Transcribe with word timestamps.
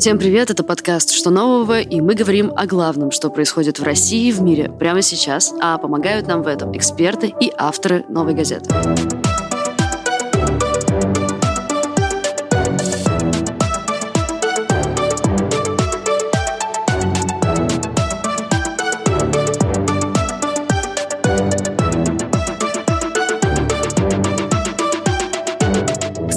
Всем 0.00 0.18
привет, 0.18 0.48
это 0.50 0.64
подкаст 0.64 1.10
«Что 1.10 1.28
нового?» 1.28 1.80
и 1.80 2.00
мы 2.00 2.14
говорим 2.14 2.52
о 2.56 2.66
главном, 2.66 3.10
что 3.10 3.28
происходит 3.28 3.78
в 3.78 3.82
России 3.82 4.28
и 4.28 4.32
в 4.32 4.40
мире 4.40 4.70
прямо 4.70 5.02
сейчас, 5.02 5.52
а 5.60 5.76
помогают 5.76 6.26
нам 6.26 6.42
в 6.42 6.46
этом 6.46 6.74
эксперты 6.74 7.32
и 7.38 7.52
авторы 7.54 8.06
«Новой 8.08 8.32
газеты». 8.32 8.74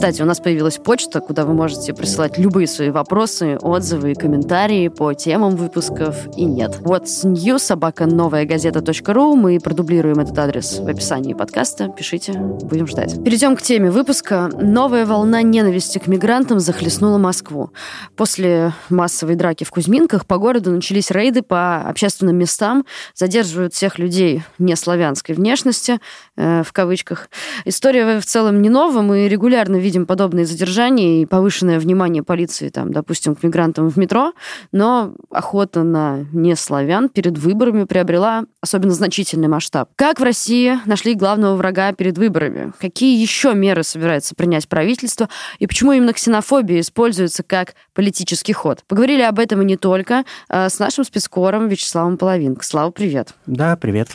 Кстати, 0.04 0.22
у 0.22 0.26
нас 0.26 0.42
появилась 0.42 0.80
почта, 0.80 1.22
куда 1.22 1.46
вы 1.46 1.54
можете 1.54 1.94
присылать 1.94 2.38
любые 2.38 2.68
свои 2.68 2.90
вопросы, 2.90 3.58
отзывы 3.62 4.12
и 4.12 4.16
комментарии 4.16 4.90
по 4.90 5.14
темам 5.14 5.56
выпусков 5.56 6.28
и 6.36 6.44
нет. 6.44 6.80
Вот 6.82 7.08
new 7.24 7.58
собака 7.58 8.06
новая 8.06 8.44
газета.ру. 8.44 9.38
Мы 9.38 9.62
продублируем 9.62 10.20
этот 10.20 10.38
адрес 10.38 10.80
в 10.80 10.88
описании 10.90 11.34
подкаста. 11.34 11.88
Пишите, 11.88 12.34
будем 12.34 12.86
ждать. 12.86 13.24
Перейдем 13.24 13.56
к 13.56 13.62
теме 13.62 13.92
выпуска. 13.92 14.50
Новая 14.60 15.06
волна 15.06 15.42
ненависти 15.42 16.00
к 16.00 16.08
мигрантам 16.08 16.60
захлестнула 16.60 17.18
Москву. 17.18 17.72
После 18.18 18.74
массовой 18.90 19.36
драки 19.36 19.64
в 19.64 19.72
Кузьминках 19.72 20.26
по 20.26 20.38
городу 20.38 20.72
начались 20.72 21.12
рейды 21.12 21.44
по 21.44 21.78
общественным 21.78 22.36
местам, 22.36 22.86
задерживают 23.16 23.74
всех 23.74 24.00
людей 24.00 24.44
не 24.60 24.76
славянской 24.76 25.34
внешности, 25.34 26.02
э, 26.36 26.64
в 26.64 26.74
кавычках. 26.74 27.30
История 27.64 28.20
в 28.20 28.26
целом 28.26 28.62
не 28.62 28.70
новая, 28.70 29.02
мы 29.02 29.30
регулярно 29.30 29.78
видим 29.78 29.93
видим 29.94 30.08
подобные 30.08 30.48
задержания 30.48 31.22
и 31.22 31.26
повышенное 31.28 31.80
внимание 31.80 32.24
полиции, 32.24 32.70
там, 32.70 32.92
допустим, 32.92 33.36
к 33.36 33.44
мигрантам 33.44 33.92
в 33.92 33.98
метро, 33.98 34.34
но 34.72 35.14
охота 35.30 35.84
на 35.84 36.26
неславян 36.34 37.10
перед 37.10 37.38
выборами 37.38 37.84
приобрела 37.84 38.46
особенно 38.60 38.94
значительный 38.94 39.48
масштаб. 39.48 39.92
Как 39.96 40.20
в 40.20 40.24
России 40.24 40.80
нашли 40.86 41.14
главного 41.14 41.56
врага 41.56 41.92
перед 41.94 42.18
выборами? 42.18 42.74
Какие 42.80 43.22
еще 43.22 43.54
меры 43.54 43.84
собирается 43.84 44.34
принять 44.34 44.68
правительство? 44.68 45.30
И 45.60 45.68
почему 45.68 45.92
именно 45.92 46.14
ксенофобия 46.14 46.80
используется 46.80 47.44
как 47.44 47.76
политический 47.94 48.54
ход? 48.54 48.84
Поговорили 48.88 49.22
об 49.22 49.38
этом 49.38 49.62
и 49.62 49.66
не 49.66 49.78
только 49.78 50.24
а 50.50 50.70
с 50.70 50.80
нашим 50.80 51.04
спецкором 51.04 51.68
Вячеславом 51.68 52.18
Половинко. 52.18 52.66
Слава, 52.66 52.90
привет. 52.90 53.36
Да, 53.46 53.78
привет. 53.78 54.10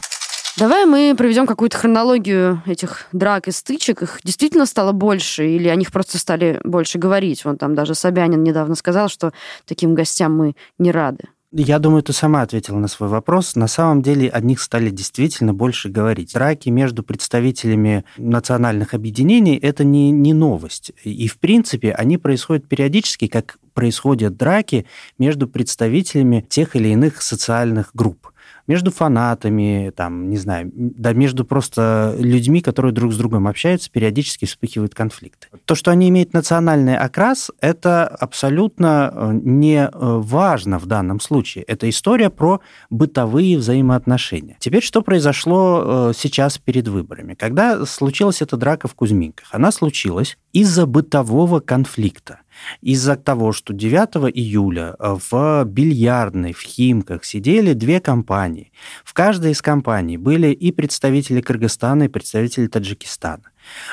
Давай 0.59 0.87
мы 0.87 1.15
проведем 1.17 1.47
какую-то 1.47 1.79
хронологию 1.79 2.63
этих 2.67 3.07
драк 3.13 3.47
и 3.47 3.53
стычек. 3.53 4.03
Их 4.03 4.19
действительно 4.25 4.67
стало 4.67 4.91
больше, 4.91 5.49
или 5.49 5.69
о 5.69 5.77
них 5.77 5.93
просто 5.93 6.19
стали 6.19 6.61
больше 6.65 6.99
говорить? 6.99 7.45
Вон 7.45 7.59
там 7.59 7.77
даже 7.77 7.95
Собянин 7.95 8.43
недавно 8.43 8.75
сказал, 8.75 9.09
что 9.09 9.33
таким 9.67 9.95
гостям 9.95 10.37
мы 10.37 10.57
не 10.77 10.91
рады. 10.91 11.29
Я 11.53 11.79
думаю, 11.79 12.03
ты 12.03 12.13
сама 12.13 12.43
ответила 12.43 12.77
на 12.79 12.89
свой 12.89 13.09
вопрос. 13.09 13.55
На 13.55 13.69
самом 13.69 14.03
деле 14.03 14.31
о 14.31 14.41
них 14.41 14.61
стали 14.61 14.91
действительно 14.91 15.55
больше 15.55 15.91
говорить. 15.91 16.35
Драки 16.35 16.71
между 16.71 17.05
представителями 17.05 18.05
национальных 18.17 18.95
объединений– 18.95 19.57
это 19.63 19.85
не, 19.85 20.11
не 20.11 20.35
новость. 20.35 20.91
И, 21.05 21.29
в 21.29 21.39
принципе, 21.39 21.93
они 21.93 22.19
происходят 22.19 22.67
периодически, 22.67 23.29
как 23.29 23.59
происходят 23.75 24.37
драки 24.37 24.87
между 25.19 25.47
представителями 25.47 26.45
тех 26.49 26.75
или 26.75 26.89
иных 26.89 27.23
социальных 27.23 27.93
групп 27.95 28.33
между 28.69 28.91
фанатами, 28.93 29.93
там, 29.97 30.31
не 30.31 30.37
знаю, 30.37 30.71
да 30.75 31.13
между 31.15 31.45
просто 31.45 32.15
людьми, 32.19 32.61
которые 32.61 32.93
друг 32.93 33.13
с 33.13 33.17
другом 33.17 33.49
общаются, 33.49 33.91
периодически 33.91 34.45
вспыхивают 34.45 34.95
конфликты. 34.95 35.49
То, 35.65 35.75
что 35.75 35.91
они 35.91 36.09
имеют 36.11 36.35
национальный 36.35 36.97
окрас, 36.97 37.51
это 37.61 38.07
абсолютно 38.07 39.11
э, 39.13 39.41
не 39.43 39.79
э, 39.79 39.89
важно 39.93 40.79
в 40.79 40.87
данном 40.87 41.19
случае. 41.19 41.65
Это 41.65 41.89
история 41.89 42.29
про 42.31 42.61
бытовые 42.91 43.57
взаимоотношения. 43.59 44.57
Теперь, 44.61 44.83
что 44.83 45.03
произошло 45.03 46.11
э, 46.11 46.13
сейчас 46.17 46.59
перед 46.59 46.87
выборами? 46.89 47.35
Когда 47.35 47.87
случилась 47.87 48.43
эта 48.43 48.57
драка 48.59 48.87
в 48.87 48.95
Кузьминках? 48.95 49.49
Она 49.51 49.73
случилась 49.73 50.37
из-за 50.53 50.87
бытового 50.87 51.61
конфликта 51.61 52.41
из-за 52.81 53.17
того, 53.17 53.53
что 53.53 53.73
9 53.73 54.35
июля 54.35 54.95
э, 54.99 55.17
в 55.31 55.65
бильярдной, 55.65 56.53
в 56.53 56.63
Химках 56.63 57.25
сидели 57.25 57.73
две 57.73 58.01
компании. 58.01 58.73
В 59.05 59.15
каждой 59.15 59.53
из 59.53 59.63
компаний 59.63 60.17
были 60.17 60.49
и 60.49 60.73
представители 60.73 61.41
Кыргызстана, 61.41 62.05
и 62.05 62.09
представители 62.09 62.67
Таджикистана. 62.67 63.51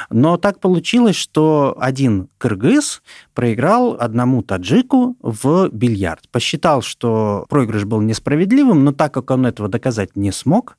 Но 0.10 0.38
так 0.38 0.60
получилось, 0.60 1.16
что 1.16 1.76
один 1.80 2.30
кыргыз 2.38 3.02
проиграл 3.34 3.98
одному 4.00 4.42
таджику 4.42 5.18
в 5.22 5.70
бильярд. 5.70 6.30
Посчитал, 6.30 6.82
что 6.82 7.46
проигрыш 7.50 7.86
был 7.86 8.02
несправедливым, 8.02 8.84
но 8.84 8.92
так 8.92 9.14
как 9.14 9.32
он 9.32 9.46
этого 9.46 9.70
доказать 9.70 10.16
не 10.16 10.32
смог, 10.32 10.78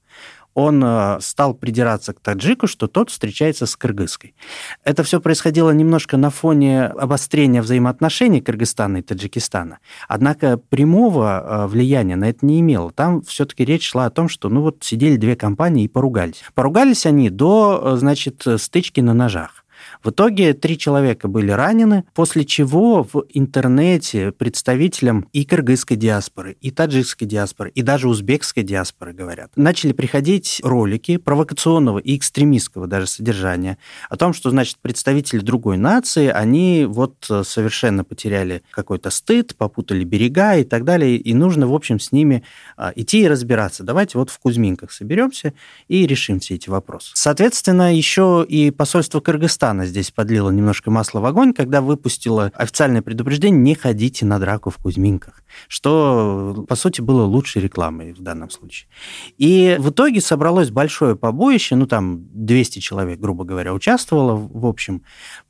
он 0.57 0.83
э, 0.83 1.19
стал 1.21 1.53
придираться 1.53 2.15
к 2.15 2.21
таджику, 2.21 2.67
что 2.67 2.87
тот 2.87 3.11
встречается 3.11 3.67
с 3.67 3.77
кыргызской. 3.77 4.35
Это 4.85 5.03
все 5.03 5.21
происходило 5.21 5.71
немножко 5.71 6.17
на 6.17 6.31
фоне 6.31 6.87
обострения 6.87 7.61
взаимоотношений 7.61 8.41
Кыргызстана 8.41 8.97
и 8.97 9.03
Таджикистана. 9.03 9.81
Однако 10.09 10.57
прямого 10.57 11.45
э, 11.45 11.67
влияния 11.67 12.17
на 12.17 12.31
это 12.31 12.47
не 12.47 12.61
имело. 12.61 12.91
Там 12.91 13.21
все-таки 13.21 13.67
речь 13.67 13.87
шла 13.87 14.07
о 14.07 14.11
том, 14.11 14.31
что 14.31 14.49
ну 14.49 14.63
вот 14.63 14.79
сидели 14.81 15.17
две 15.17 15.37
компании 15.37 15.85
и 15.85 15.89
поругались. 15.89 16.43
Поругались 16.55 17.05
они 17.05 17.29
до, 17.29 17.79
э, 17.83 17.97
значит, 17.97 18.43
стычки 18.57 19.01
на 19.01 19.13
ножах. 19.13 19.66
В 20.03 20.11
итоге 20.11 20.55
три 20.55 20.79
человека 20.79 21.29
были 21.29 21.51
ранены, 21.51 22.05
после 22.15 22.45
чего 22.45 23.03
в 23.03 23.25
интернете 23.31 24.33
представителям 24.33 25.29
и 25.33 25.45
кыргызской 25.45 25.97
диаспоры, 25.97 26.57
и 26.61 26.71
таджикской 26.71 27.27
диаспоры, 27.27 27.71
и 27.71 27.83
даже 27.83 28.09
узбекской 28.09 28.63
диаспоры, 28.63 29.13
говорят, 29.13 29.51
начали 29.57 29.93
приходить 29.93 30.61
ролики 30.63 31.17
провокационного 31.17 31.99
и 31.99 32.17
экстремистского 32.17 32.87
даже 32.87 33.07
содержания 33.07 33.79
о 34.09 34.17
том, 34.17 34.33
что, 34.33 34.51
значит, 34.51 34.79
представители 34.81 35.41
другой 35.41 35.77
нации, 35.77 36.29
они 36.29 36.87
вот 36.89 37.15
совершенно 37.45 38.05
потеряли 38.05 38.63
какой-то 38.71 39.11
стыд, 39.11 39.57
попутали 39.57 40.05
берега 40.05 40.57
и 40.57 40.65
так 40.65 40.85
далее, 40.85 41.17
и 41.17 41.35
нужно, 41.35 41.67
в 41.67 41.75
общем, 41.75 42.01
с 42.01 42.13
ними 42.13 42.43
а, 42.77 42.93
идти 42.95 43.23
и 43.23 43.29
разбираться. 43.29 43.85
Давайте 43.85 44.19
вот 44.19 44.31
в 44.31 44.39
Кузьминках 44.39 44.93
соберемся 44.93 45.53
и 45.89 46.07
решим 46.07 46.41
все 46.41 46.55
эти 46.55 46.69
вопросы. 46.69 47.11
Соответственно, 47.15 47.95
еще 47.95 48.45
и 48.49 48.71
посольство 48.71 49.21
Кыргызстана 49.21 49.66
здесь 49.75 50.07
здесь 50.07 50.11
подлила 50.11 50.51
немножко 50.51 50.91
масла 50.91 51.21
в 51.21 51.25
огонь, 51.25 51.53
когда 51.53 51.81
выпустила 51.81 52.53
официальное 52.55 53.03
предупреждение 53.03 53.61
«не 53.61 53.75
ходите 53.75 54.25
на 54.25 54.39
драку 54.39 54.71
в 54.71 54.77
Кузьминках», 54.77 55.43
что, 55.69 56.65
по 56.69 56.77
сути, 56.77 57.01
было 57.01 57.25
лучшей 57.25 57.63
рекламой 57.63 58.13
в 58.13 58.21
данном 58.21 58.51
случае. 58.51 58.89
И 59.39 59.77
в 59.79 59.91
итоге 59.91 60.21
собралось 60.21 60.71
большое 60.71 61.17
побоище, 61.17 61.77
ну, 61.77 61.87
там 61.87 62.27
200 62.33 62.79
человек, 62.81 63.19
грубо 63.19 63.45
говоря, 63.45 63.73
участвовало 63.73 64.37
в 64.37 64.67
общем. 64.67 65.03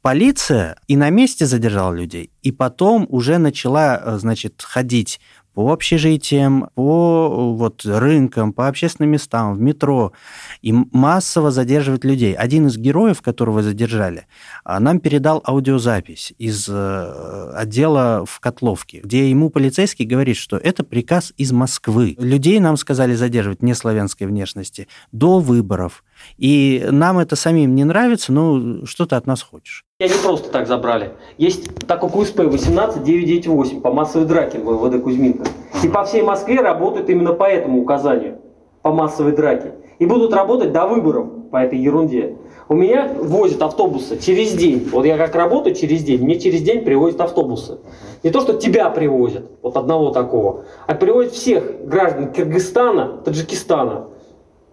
Полиция 0.03 0.77
и 0.87 0.97
на 0.97 1.11
месте 1.11 1.47
задержала 1.47 1.93
людей, 1.93 2.31
и 2.43 2.53
потом 2.53 3.07
уже 3.09 3.39
начала, 3.39 4.19
значит, 4.19 4.63
ходить 4.63 5.21
по 5.57 5.73
общежитиям, 5.73 6.69
по 6.75 7.55
вот, 7.57 7.81
рынкам, 7.87 8.53
по 8.53 8.69
общественным 8.69 9.13
местам, 9.13 9.55
в 9.55 9.61
метро, 9.61 10.13
и 10.61 10.71
массово 10.71 11.51
задерживать 11.51 12.05
людей. 12.05 12.35
Один 12.35 12.67
из 12.67 12.77
героев, 12.77 13.23
которого 13.23 13.63
задержали, 13.63 14.27
а, 14.65 14.79
нам 14.81 15.01
передал 15.01 15.43
аудиозапись 15.47 16.35
из 16.37 16.69
э, 16.69 17.53
отдела 17.55 18.27
в 18.27 18.39
Котловке, 18.39 19.01
где 19.03 19.31
ему 19.31 19.49
полицейский 19.49 20.05
говорит, 20.05 20.37
что 20.37 20.59
это 20.59 20.85
приказ 20.85 21.33
из 21.39 21.53
Москвы. 21.53 22.17
Людей 22.19 22.61
нам 22.61 22.77
сказали 22.77 23.15
задерживать 23.15 23.63
не 23.63 23.73
славянской 23.73 24.27
внешности 24.27 24.89
до 25.11 25.39
выборов. 25.39 26.05
И 26.39 26.87
нам 26.91 27.19
это 27.19 27.37
самим 27.37 27.75
не 27.75 27.85
нравится, 27.85 28.33
но 28.33 28.85
что 28.85 29.07
ты 29.07 29.17
от 29.17 29.27
нас 29.27 29.43
хочешь? 29.43 29.85
Я 29.99 30.09
не 30.09 30.15
просто 30.23 30.51
так 30.51 30.67
забрали. 30.67 31.13
Есть 31.39 31.75
так 31.87 32.01
как 32.01 32.15
УСП 32.15 32.41
18998 32.41 33.81
по 33.81 33.93
массовой 33.93 34.27
драке 34.27 34.59
в 34.59 34.65
ВВД 34.65 35.03
Кузьминка. 35.03 35.45
И 35.83 35.89
по 35.89 36.05
всей 36.05 36.23
Москве 36.23 36.61
работают 36.61 37.09
именно 37.09 37.33
по 37.33 37.45
этому 37.45 37.81
указанию, 37.81 38.39
по 38.83 38.93
массовой 38.93 39.33
драке. 39.33 39.73
И 39.99 40.05
будут 40.05 40.35
работать 40.35 40.73
до 40.73 40.87
выборов 40.87 41.29
по 41.51 41.57
этой 41.57 41.79
ерунде. 41.79 42.37
У 42.69 42.75
меня 42.75 43.11
возят 43.19 43.63
автобусы 43.63 44.19
через 44.19 44.53
день. 44.53 44.89
Вот 44.93 45.07
я 45.07 45.17
как 45.17 45.35
работаю 45.35 45.75
через 45.75 46.03
день, 46.03 46.23
мне 46.23 46.39
через 46.39 46.63
день 46.63 46.85
привозят 46.85 47.21
автобусы. 47.21 47.79
Не 48.23 48.31
то, 48.31 48.41
что 48.41 48.55
тебя 48.55 48.91
привозят, 48.91 49.51
вот 49.63 49.77
одного 49.77 50.11
такого, 50.11 50.65
а 50.87 50.95
привозят 50.95 51.33
всех 51.33 51.87
граждан 51.87 52.33
Кыргызстана, 52.33 53.23
Таджикистана 53.25 54.09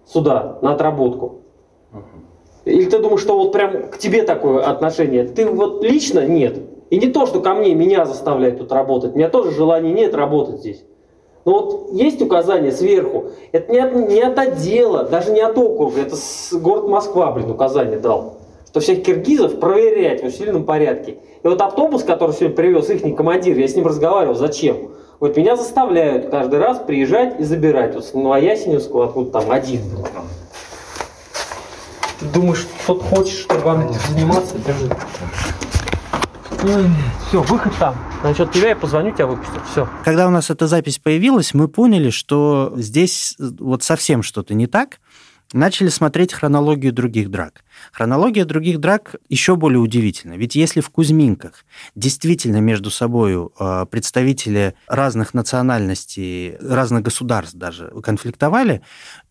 сюда 0.05 0.57
на 0.61 0.73
отработку. 0.73 1.39
Или 2.65 2.85
ты 2.85 2.99
думаешь, 2.99 3.21
что 3.21 3.37
вот 3.37 3.51
прям 3.51 3.89
к 3.89 3.97
тебе 3.97 4.23
такое 4.23 4.63
отношение? 4.63 5.25
Ты 5.25 5.45
вот 5.45 5.83
лично 5.83 6.25
нет. 6.25 6.57
И 6.89 6.97
не 6.97 7.07
то, 7.07 7.25
что 7.25 7.41
ко 7.41 7.53
мне, 7.55 7.73
меня 7.75 8.05
заставляют 8.05 8.59
тут 8.59 8.71
работать. 8.71 9.13
У 9.13 9.17
меня 9.17 9.29
тоже 9.29 9.51
желания 9.51 9.91
нет 9.91 10.13
работать 10.13 10.59
здесь. 10.59 10.83
Но 11.45 11.51
вот 11.51 11.91
есть 11.91 12.21
указание 12.21 12.71
сверху, 12.71 13.25
это 13.51 13.71
не 13.71 13.79
от, 13.79 13.93
не 13.93 14.21
от 14.21 14.39
отдела, 14.39 15.03
даже 15.03 15.31
не 15.31 15.41
от 15.41 15.57
округа, 15.57 15.99
это 15.99 16.15
с, 16.15 16.53
город 16.53 16.87
Москва, 16.87 17.31
блин, 17.31 17.51
указание 17.51 17.99
дал, 17.99 18.37
что 18.67 18.79
всех 18.79 19.03
киргизов 19.03 19.59
проверять 19.59 20.23
в 20.23 20.27
усиленном 20.27 20.63
порядке. 20.63 21.17
И 21.43 21.47
вот 21.47 21.61
автобус, 21.61 22.03
который 22.03 22.31
сегодня 22.31 22.55
привез 22.55 22.89
их 22.89 23.15
командир, 23.17 23.57
я 23.57 23.67
с 23.67 23.75
ним 23.75 23.87
разговаривал, 23.87 24.35
зачем? 24.35 24.91
Вот 25.23 25.37
меня 25.37 25.55
заставляют 25.55 26.29
каждый 26.29 26.59
раз 26.59 26.79
приезжать 26.79 27.39
и 27.39 27.43
забирать. 27.45 27.95
Вот 27.95 28.03
с 28.03 28.13
Новоясеневского, 28.13 29.05
откуда 29.05 29.39
там 29.39 29.51
один 29.51 29.87
был. 29.87 30.05
Ты 32.19 32.25
думаешь, 32.25 32.67
кто-то 32.83 33.01
хочет, 33.05 33.39
чтобы 33.39 33.61
вам 33.61 33.89
этим 33.89 34.01
заниматься? 34.09 34.57
Держи. 34.57 34.89
Все, 37.29 37.41
выход 37.41 37.71
там. 37.79 37.95
Насчет 38.21 38.51
тебя 38.51 38.67
я 38.67 38.75
позвоню, 38.75 39.11
тебя 39.11 39.27
выпустят. 39.27 39.61
Все. 39.71 39.87
Когда 40.03 40.27
у 40.27 40.29
нас 40.29 40.49
эта 40.49 40.67
запись 40.67 40.99
появилась, 40.99 41.53
мы 41.53 41.69
поняли, 41.69 42.09
что 42.09 42.73
здесь 42.75 43.37
вот 43.39 43.81
совсем 43.81 44.23
что-то 44.23 44.53
не 44.53 44.67
так. 44.67 44.99
Начали 45.53 45.89
смотреть 45.89 46.33
хронологию 46.33 46.91
других 46.91 47.29
драк. 47.29 47.63
Хронология 47.91 48.43
других 48.43 48.79
драк 48.79 49.15
еще 49.29 49.55
более 49.55 49.79
удивительна. 49.79 50.33
Ведь 50.33 50.55
если 50.55 50.81
в 50.81 50.89
Кузьминках 50.89 51.63
действительно 51.93 52.57
между 52.57 52.89
собой 52.89 53.49
э, 53.59 53.85
представители 53.89 54.73
разных 54.87 55.35
национальностей, 55.35 56.57
разных 56.57 57.03
государств 57.03 57.55
даже 57.55 57.89
конфликтовали, 58.01 58.81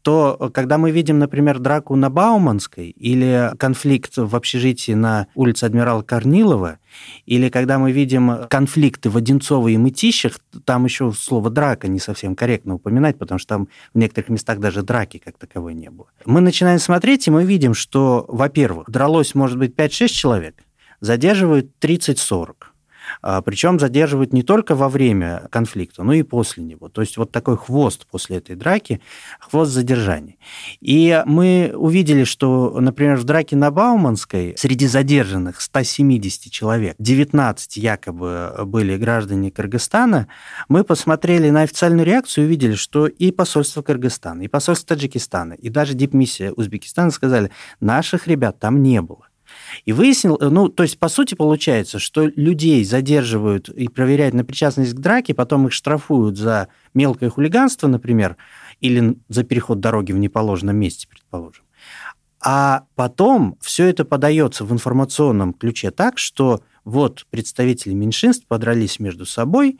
то 0.02 0.36
э, 0.38 0.50
когда 0.50 0.78
мы 0.78 0.90
видим, 0.90 1.18
например, 1.18 1.58
драку 1.58 1.96
на 1.96 2.10
Бауманской 2.10 2.90
или 2.90 3.52
конфликт 3.58 4.16
в 4.16 4.36
общежитии 4.36 4.92
на 4.92 5.28
улице 5.34 5.64
Адмирала 5.64 6.02
Корнилова, 6.02 6.78
или 7.24 7.48
когда 7.48 7.78
мы 7.78 7.92
видим 7.92 8.46
конфликты 8.50 9.08
в 9.08 9.16
Одинцово 9.16 9.68
и 9.68 9.76
Мытищах, 9.76 10.38
там 10.64 10.84
еще 10.84 11.12
слово 11.12 11.50
«драка» 11.50 11.88
не 11.88 11.98
совсем 11.98 12.34
корректно 12.34 12.74
упоминать, 12.74 13.18
потому 13.18 13.38
что 13.38 13.48
там 13.48 13.68
в 13.94 13.98
некоторых 13.98 14.28
местах 14.28 14.58
даже 14.58 14.82
драки 14.82 15.18
как 15.18 15.38
таковой 15.38 15.74
не 15.74 15.90
было. 15.90 16.08
Мы 16.24 16.40
начинаем 16.40 16.78
смотреть, 16.78 17.28
и 17.28 17.30
мы 17.30 17.44
видим, 17.44 17.74
что, 17.74 18.26
во-первых, 18.28 18.90
дралось, 18.90 19.34
может 19.34 19.58
быть, 19.58 19.74
5-6 19.74 20.08
человек, 20.08 20.56
задерживают 21.00 21.70
30-40. 21.80 22.54
А, 23.20 23.42
Причем 23.42 23.78
задерживают 23.78 24.32
не 24.32 24.42
только 24.42 24.74
во 24.74 24.88
время 24.88 25.48
конфликта, 25.50 26.02
но 26.02 26.12
и 26.12 26.22
после 26.22 26.62
него. 26.64 26.88
То 26.88 27.00
есть 27.00 27.16
вот 27.16 27.30
такой 27.30 27.56
хвост 27.56 28.06
после 28.10 28.38
этой 28.38 28.56
драки, 28.56 29.00
хвост 29.40 29.72
задержания. 29.72 30.36
И 30.80 31.22
мы 31.26 31.72
увидели, 31.74 32.24
что, 32.24 32.78
например, 32.80 33.16
в 33.16 33.24
драке 33.24 33.56
на 33.56 33.70
Бауманской 33.70 34.54
среди 34.56 34.86
задержанных 34.86 35.60
170 35.60 36.50
человек, 36.50 36.94
19 36.98 37.76
якобы 37.76 38.54
были 38.64 38.96
граждане 38.96 39.50
Кыргызстана, 39.50 40.28
мы 40.68 40.84
посмотрели 40.84 41.50
на 41.50 41.62
официальную 41.62 42.06
реакцию 42.06 42.44
и 42.44 42.46
увидели, 42.46 42.74
что 42.74 43.06
и 43.06 43.30
посольство 43.30 43.82
Кыргызстана, 43.82 44.42
и 44.42 44.48
посольство 44.48 44.94
Таджикистана, 44.94 45.54
и 45.54 45.68
даже 45.68 45.94
дипмиссия 45.94 46.52
Узбекистана 46.52 47.10
сказали, 47.10 47.50
наших 47.80 48.26
ребят 48.26 48.58
там 48.58 48.82
не 48.82 49.00
было. 49.02 49.26
И 49.84 49.92
выяснил, 49.92 50.36
э, 50.40 50.48
ну, 50.48 50.68
то 50.68 50.82
есть, 50.82 50.98
по 50.98 51.08
сути, 51.08 51.34
получается, 51.34 51.98
что 51.98 52.26
людей 52.26 52.84
задерживают 52.84 53.68
и 53.68 53.88
проверяют 53.88 54.34
на 54.34 54.44
причастность 54.44 54.94
к 54.94 54.98
драке, 54.98 55.34
потом 55.34 55.66
их 55.66 55.72
штрафуют 55.72 56.36
за 56.36 56.68
мелкое 56.94 57.30
хулиганство, 57.30 57.88
например, 57.88 58.36
или 58.80 59.18
за 59.28 59.44
переход 59.44 59.80
дороги 59.80 60.12
в 60.12 60.18
неположенном 60.18 60.76
месте, 60.76 61.06
предположим. 61.08 61.64
А 62.44 62.84
потом 62.96 63.56
все 63.60 63.86
это 63.86 64.04
подается 64.04 64.64
в 64.64 64.72
информационном 64.72 65.54
ключе 65.54 65.90
так, 65.92 66.18
что 66.18 66.60
вот 66.84 67.24
представители 67.30 67.94
меньшинств 67.94 68.46
подрались 68.48 68.98
между 68.98 69.26
собой, 69.26 69.78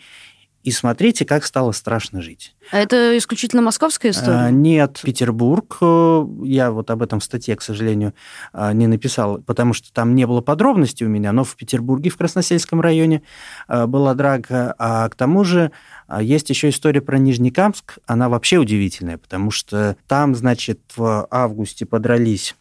и 0.62 0.70
смотрите, 0.70 1.24
как 1.24 1.44
стало 1.44 1.72
страшно 1.72 2.22
жить. 2.22 2.54
А 2.70 2.78
это 2.78 3.16
исключительно 3.18 3.62
московская 3.62 4.10
история? 4.10 4.36
А, 4.36 4.50
нет, 4.50 5.00
Петербург. 5.02 5.78
Э, 5.80 6.24
я 6.44 6.70
вот 6.70 6.90
об 6.90 7.02
этом 7.02 7.20
в 7.20 7.24
статье, 7.24 7.56
к 7.56 7.62
сожалению, 7.62 8.14
э, 8.52 8.72
не 8.72 8.86
написал, 8.86 9.38
потому 9.38 9.72
что 9.72 9.92
там 9.92 10.14
не 10.14 10.26
было 10.26 10.40
подробностей 10.40 11.04
у 11.06 11.08
меня, 11.08 11.32
но 11.32 11.44
в 11.44 11.56
Петербурге, 11.56 12.10
в 12.10 12.16
Красносельском 12.16 12.80
районе 12.80 13.22
э, 13.68 13.86
была 13.86 14.14
драка. 14.14 14.74
А 14.78 15.08
к 15.08 15.16
тому 15.16 15.44
же 15.44 15.72
есть 16.20 16.50
еще 16.50 16.68
история 16.68 17.00
про 17.00 17.18
Нижнекамск. 17.18 17.98
Она 18.06 18.28
вообще 18.28 18.58
удивительная, 18.58 19.18
потому 19.18 19.50
что 19.50 19.96
там, 20.06 20.34
значит, 20.34 20.80
в 20.96 21.26
августе 21.30 21.86
подрались 21.86 22.54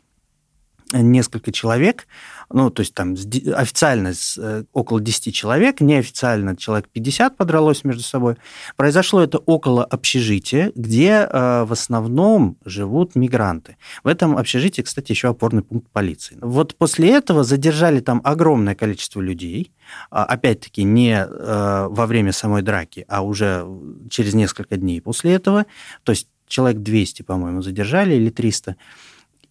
несколько 0.94 1.52
человек, 1.52 2.08
ну, 2.50 2.70
то 2.70 2.82
есть 2.82 2.94
там 2.94 3.16
официально 3.56 4.14
э, 4.38 4.64
около 4.74 5.00
10 5.00 5.34
человек, 5.34 5.82
неофициально 5.82 6.56
человек 6.56 6.90
50 6.90 7.38
подралось 7.38 7.84
между 7.84 8.04
собой. 8.04 8.36
Произошло 8.76 9.22
это 9.22 9.38
около 9.38 9.86
общежития, 9.86 10.72
где 10.76 11.28
э, 11.30 11.64
в 11.64 11.72
основном 11.72 12.58
живут 12.66 13.16
мигранты. 13.16 13.78
В 14.04 14.08
этом 14.08 14.38
общежитии, 14.38 14.82
кстати, 14.82 15.12
еще 15.12 15.30
опорный 15.30 15.62
пункт 15.62 15.90
полиции. 15.92 16.38
Вот 16.42 16.76
после 16.76 17.12
этого 17.12 17.44
задержали 17.44 18.00
там 18.00 18.22
огромное 18.24 18.76
количество 18.76 19.22
людей, 19.22 19.72
а, 20.10 20.26
опять-таки 20.26 20.84
не 20.84 21.14
э, 21.14 21.88
во 21.90 22.06
время 22.06 22.32
самой 22.32 22.62
драки, 22.62 23.06
а 23.08 23.22
уже 23.22 23.66
через 24.10 24.34
несколько 24.34 24.78
дней 24.78 25.02
после 25.02 25.34
этого, 25.34 25.66
то 26.04 26.12
есть 26.12 26.28
человек 26.48 26.82
200, 26.82 27.24
по-моему, 27.24 27.62
задержали 27.62 28.16
или 28.16 28.30
300. 28.30 28.76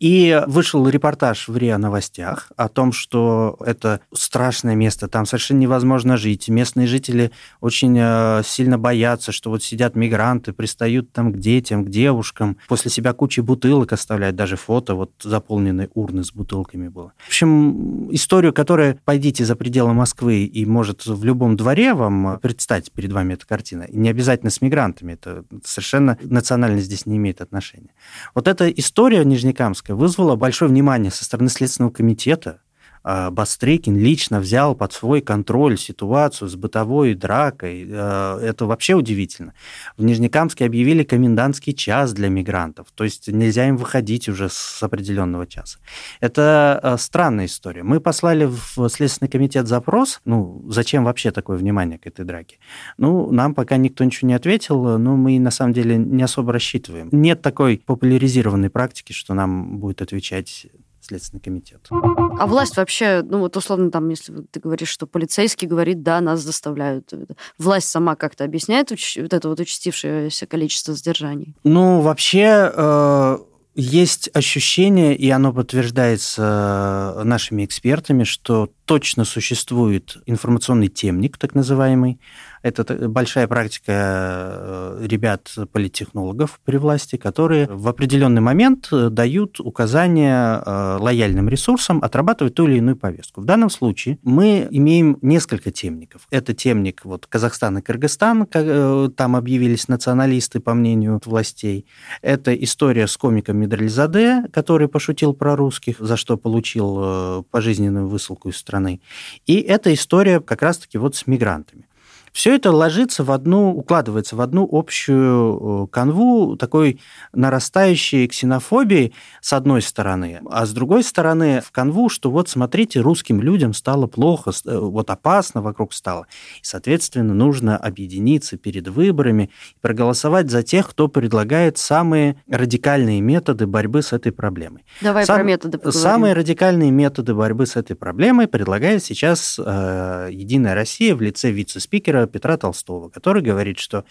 И 0.00 0.42
вышел 0.46 0.88
репортаж 0.88 1.46
в 1.46 1.56
РИА 1.56 1.76
Новостях 1.76 2.50
о 2.56 2.68
том, 2.68 2.90
что 2.90 3.58
это 3.60 4.00
страшное 4.14 4.74
место, 4.74 5.08
там 5.08 5.26
совершенно 5.26 5.58
невозможно 5.58 6.16
жить. 6.16 6.48
Местные 6.48 6.86
жители 6.86 7.32
очень 7.60 7.96
э, 8.00 8.42
сильно 8.42 8.78
боятся, 8.78 9.30
что 9.30 9.50
вот 9.50 9.62
сидят 9.62 9.96
мигранты, 9.96 10.54
пристают 10.54 11.12
там 11.12 11.34
к 11.34 11.38
детям, 11.38 11.84
к 11.84 11.90
девушкам, 11.90 12.56
после 12.66 12.90
себя 12.90 13.12
кучи 13.12 13.40
бутылок 13.40 13.92
оставляют, 13.92 14.36
даже 14.36 14.56
фото 14.56 14.94
вот 14.94 15.12
заполненной 15.22 15.90
урны 15.92 16.24
с 16.24 16.32
бутылками 16.32 16.88
было. 16.88 17.12
В 17.18 17.28
общем, 17.28 18.08
историю, 18.14 18.54
которая, 18.54 18.98
пойдите 19.04 19.44
за 19.44 19.54
пределы 19.54 19.92
Москвы 19.92 20.44
и 20.44 20.64
может 20.64 21.04
в 21.04 21.24
любом 21.24 21.58
дворе 21.58 21.92
вам 21.92 22.38
предстать 22.40 22.90
перед 22.90 23.12
вами 23.12 23.34
эта 23.34 23.46
картина. 23.46 23.82
И 23.82 23.98
не 23.98 24.08
обязательно 24.08 24.48
с 24.50 24.62
мигрантами, 24.62 25.12
это 25.12 25.44
совершенно 25.62 26.16
национальность 26.22 26.86
здесь 26.86 27.04
не 27.04 27.18
имеет 27.18 27.42
отношения. 27.42 27.90
Вот 28.34 28.48
эта 28.48 28.70
история 28.70 29.26
Нижнекамская, 29.26 29.89
вызвало 29.94 30.36
большое 30.36 30.70
внимание 30.70 31.10
со 31.10 31.24
стороны 31.24 31.48
Следственного 31.48 31.92
комитета, 31.92 32.62
Бастрыкин 33.02 33.96
лично 33.96 34.40
взял 34.40 34.74
под 34.74 34.92
свой 34.92 35.20
контроль 35.20 35.78
ситуацию 35.78 36.48
с 36.48 36.56
бытовой 36.56 37.14
дракой. 37.14 37.88
А, 37.90 38.38
это 38.40 38.66
вообще 38.66 38.94
удивительно. 38.94 39.54
В 39.96 40.04
Нижнекамске 40.04 40.66
объявили 40.66 41.02
комендантский 41.02 41.72
час 41.72 42.12
для 42.12 42.28
мигрантов, 42.28 42.88
то 42.94 43.04
есть 43.04 43.28
нельзя 43.28 43.68
им 43.68 43.76
выходить 43.76 44.28
уже 44.28 44.48
с 44.50 44.82
определенного 44.82 45.46
часа. 45.46 45.78
Это 46.20 46.78
а, 46.82 46.98
странная 46.98 47.46
история. 47.46 47.82
Мы 47.82 48.00
послали 48.00 48.46
в 48.46 48.88
Следственный 48.88 49.30
комитет 49.30 49.66
запрос, 49.66 50.20
ну, 50.24 50.64
зачем 50.68 51.04
вообще 51.04 51.30
такое 51.30 51.56
внимание 51.56 51.98
к 51.98 52.06
этой 52.06 52.24
драке? 52.24 52.58
Ну, 52.98 53.30
нам 53.32 53.54
пока 53.54 53.76
никто 53.76 54.04
ничего 54.04 54.28
не 54.28 54.34
ответил, 54.34 54.98
но 54.98 55.16
мы 55.16 55.38
на 55.38 55.50
самом 55.50 55.72
деле 55.72 55.96
не 55.96 56.22
особо 56.22 56.52
рассчитываем. 56.52 57.08
Нет 57.12 57.42
такой 57.42 57.82
популяризированной 57.84 58.70
практики, 58.70 59.12
что 59.12 59.34
нам 59.34 59.78
будет 59.78 60.02
отвечать 60.02 60.66
Следственный 61.00 61.40
комитет. 61.40 61.88
А 61.90 62.46
власть 62.46 62.76
вообще, 62.76 63.22
ну 63.24 63.40
вот 63.40 63.56
условно 63.56 63.90
там, 63.90 64.08
если 64.08 64.42
ты 64.50 64.60
говоришь, 64.60 64.88
что 64.88 65.06
полицейский 65.06 65.66
говорит, 65.66 66.02
да, 66.02 66.20
нас 66.20 66.40
заставляют. 66.40 67.12
Власть 67.58 67.88
сама 67.88 68.16
как-то 68.16 68.44
объясняет 68.44 68.90
вот 68.90 69.32
это 69.32 69.48
вот 69.48 69.60
участившееся 69.60 70.46
количество 70.46 70.94
сдержаний? 70.94 71.54
Ну, 71.64 72.00
вообще 72.00 72.70
э, 72.74 73.38
есть 73.74 74.30
ощущение, 74.34 75.16
и 75.16 75.30
оно 75.30 75.52
подтверждается 75.52 77.14
э, 77.16 77.24
нашими 77.24 77.64
экспертами, 77.64 78.24
что 78.24 78.68
точно 78.84 79.24
существует 79.24 80.16
информационный 80.26 80.88
темник, 80.88 81.38
так 81.38 81.54
называемый, 81.54 82.20
это 82.62 83.08
большая 83.08 83.48
практика 83.48 83.92
э, 83.92 85.06
ребят-политтехнологов 85.06 86.60
при 86.64 86.76
власти, 86.76 87.16
которые 87.16 87.66
в 87.66 87.88
определенный 87.88 88.42
момент 88.42 88.88
э, 88.92 89.08
дают 89.08 89.60
указания 89.60 90.62
э, 90.64 90.96
лояльным 91.00 91.48
ресурсам 91.48 92.02
отрабатывать 92.02 92.54
ту 92.54 92.66
или 92.66 92.78
иную 92.78 92.96
повестку. 92.96 93.40
В 93.40 93.44
данном 93.44 93.70
случае 93.70 94.18
мы 94.22 94.68
имеем 94.70 95.18
несколько 95.22 95.70
темников. 95.70 96.26
Это 96.30 96.52
темник 96.54 97.04
вот, 97.04 97.26
Казахстан 97.26 97.78
и 97.78 97.82
Кыргызстан, 97.82 98.46
там 98.46 99.36
объявились 99.36 99.88
националисты, 99.88 100.60
по 100.60 100.74
мнению 100.74 101.20
властей. 101.24 101.86
Это 102.22 102.54
история 102.54 103.06
с 103.06 103.16
комиком 103.16 103.56
Медрализаде, 103.58 104.44
который 104.52 104.88
пошутил 104.88 105.32
про 105.32 105.56
русских, 105.56 105.96
за 105.98 106.16
что 106.16 106.36
получил 106.36 107.44
пожизненную 107.50 108.08
высылку 108.08 108.50
из 108.50 108.56
страны. 108.56 109.00
И 109.46 109.60
это 109.60 109.92
история 109.94 110.40
как 110.40 110.62
раз-таки 110.62 110.98
вот 110.98 111.16
с 111.16 111.26
мигрантами. 111.26 111.84
Все 112.32 112.54
это 112.54 112.70
ложится 112.70 113.24
в 113.24 113.30
одну, 113.30 113.70
укладывается 113.70 114.36
в 114.36 114.40
одну 114.40 114.68
общую 114.70 115.84
э, 115.84 115.86
канву 115.88 116.56
такой 116.56 117.00
нарастающей 117.32 118.26
ксенофобии 118.28 119.12
с 119.40 119.52
одной 119.52 119.82
стороны, 119.82 120.40
а 120.50 120.66
с 120.66 120.72
другой 120.72 121.02
стороны 121.02 121.60
в 121.60 121.70
канву, 121.72 122.08
что 122.08 122.30
вот 122.30 122.48
смотрите, 122.48 123.00
русским 123.00 123.40
людям 123.40 123.74
стало 123.74 124.06
плохо, 124.06 124.52
э, 124.64 124.78
вот 124.78 125.10
опасно 125.10 125.62
вокруг 125.62 125.92
стало. 125.92 126.26
И, 126.56 126.64
соответственно, 126.64 127.34
нужно 127.34 127.76
объединиться 127.76 128.56
перед 128.56 128.88
выборами 128.88 129.50
и 129.74 129.80
проголосовать 129.80 130.50
за 130.50 130.62
тех, 130.62 130.88
кто 130.88 131.08
предлагает 131.08 131.78
самые 131.78 132.36
радикальные 132.48 133.20
методы 133.20 133.66
борьбы 133.66 134.02
с 134.02 134.12
этой 134.12 134.32
проблемой. 134.32 134.84
Давай 135.00 135.24
Сам, 135.24 135.36
про 135.36 135.42
методы 135.44 135.78
поговорим. 135.78 136.00
Самые 136.00 136.34
радикальные 136.34 136.90
методы 136.90 137.34
борьбы 137.34 137.66
с 137.66 137.76
этой 137.76 137.96
проблемой 137.96 138.46
предлагает 138.46 139.02
сейчас 139.02 139.58
э, 139.58 140.28
Единая 140.30 140.74
Россия 140.74 141.14
в 141.14 141.20
лице 141.20 141.50
вице-спикера 141.50 142.19
Петра 142.26 142.56
Толстого, 142.56 143.08
который 143.08 143.42
говорит, 143.42 143.78
что 143.78 144.04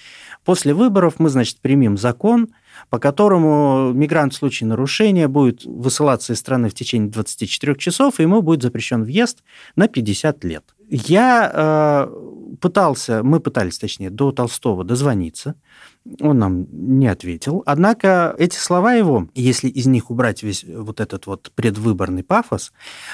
после 0.46 0.74
выборов 0.74 1.16
мы, 1.20 1.30
значит, 1.30 1.60
примем 1.60 1.98
закон, 1.98 2.50
по 2.90 3.00
которому 3.00 3.92
мигрант 3.94 4.34
в 4.34 4.38
случае 4.38 4.68
нарушения 4.68 5.28
будет 5.28 5.66
высылаться 5.66 6.34
из 6.34 6.40
страны 6.40 6.70
в 6.70 6.74
течение 6.74 7.10
24 7.10 7.76
часов, 7.76 8.20
и 8.20 8.24
ему 8.24 8.42
будет 8.42 8.62
запрещен 8.62 9.04
въезд 9.04 9.44
на 9.76 9.88
50 9.88 10.44
лет. 10.44 10.64
Я 10.90 11.52
э, 11.54 12.39
пытался, 12.60 13.24
мы 13.24 13.40
пытались, 13.40 13.78
точнее, 13.78 14.10
до 14.10 14.32
Толстого 14.32 14.84
дозвониться, 14.84 15.56
он 16.22 16.40
нам 16.40 16.68
не 16.72 17.08
ответил. 17.08 17.64
Однако 17.66 18.36
эти 18.38 18.56
слова 18.56 18.94
его, 18.94 19.30
если 19.36 19.70
из 19.70 19.86
них 19.86 20.10
убрать 20.12 20.44
весь 20.44 20.64
вот 20.64 21.00
этот 21.00 21.26
вот 21.28 21.52
предвыборный 21.56 22.24
пафос, 22.24 22.72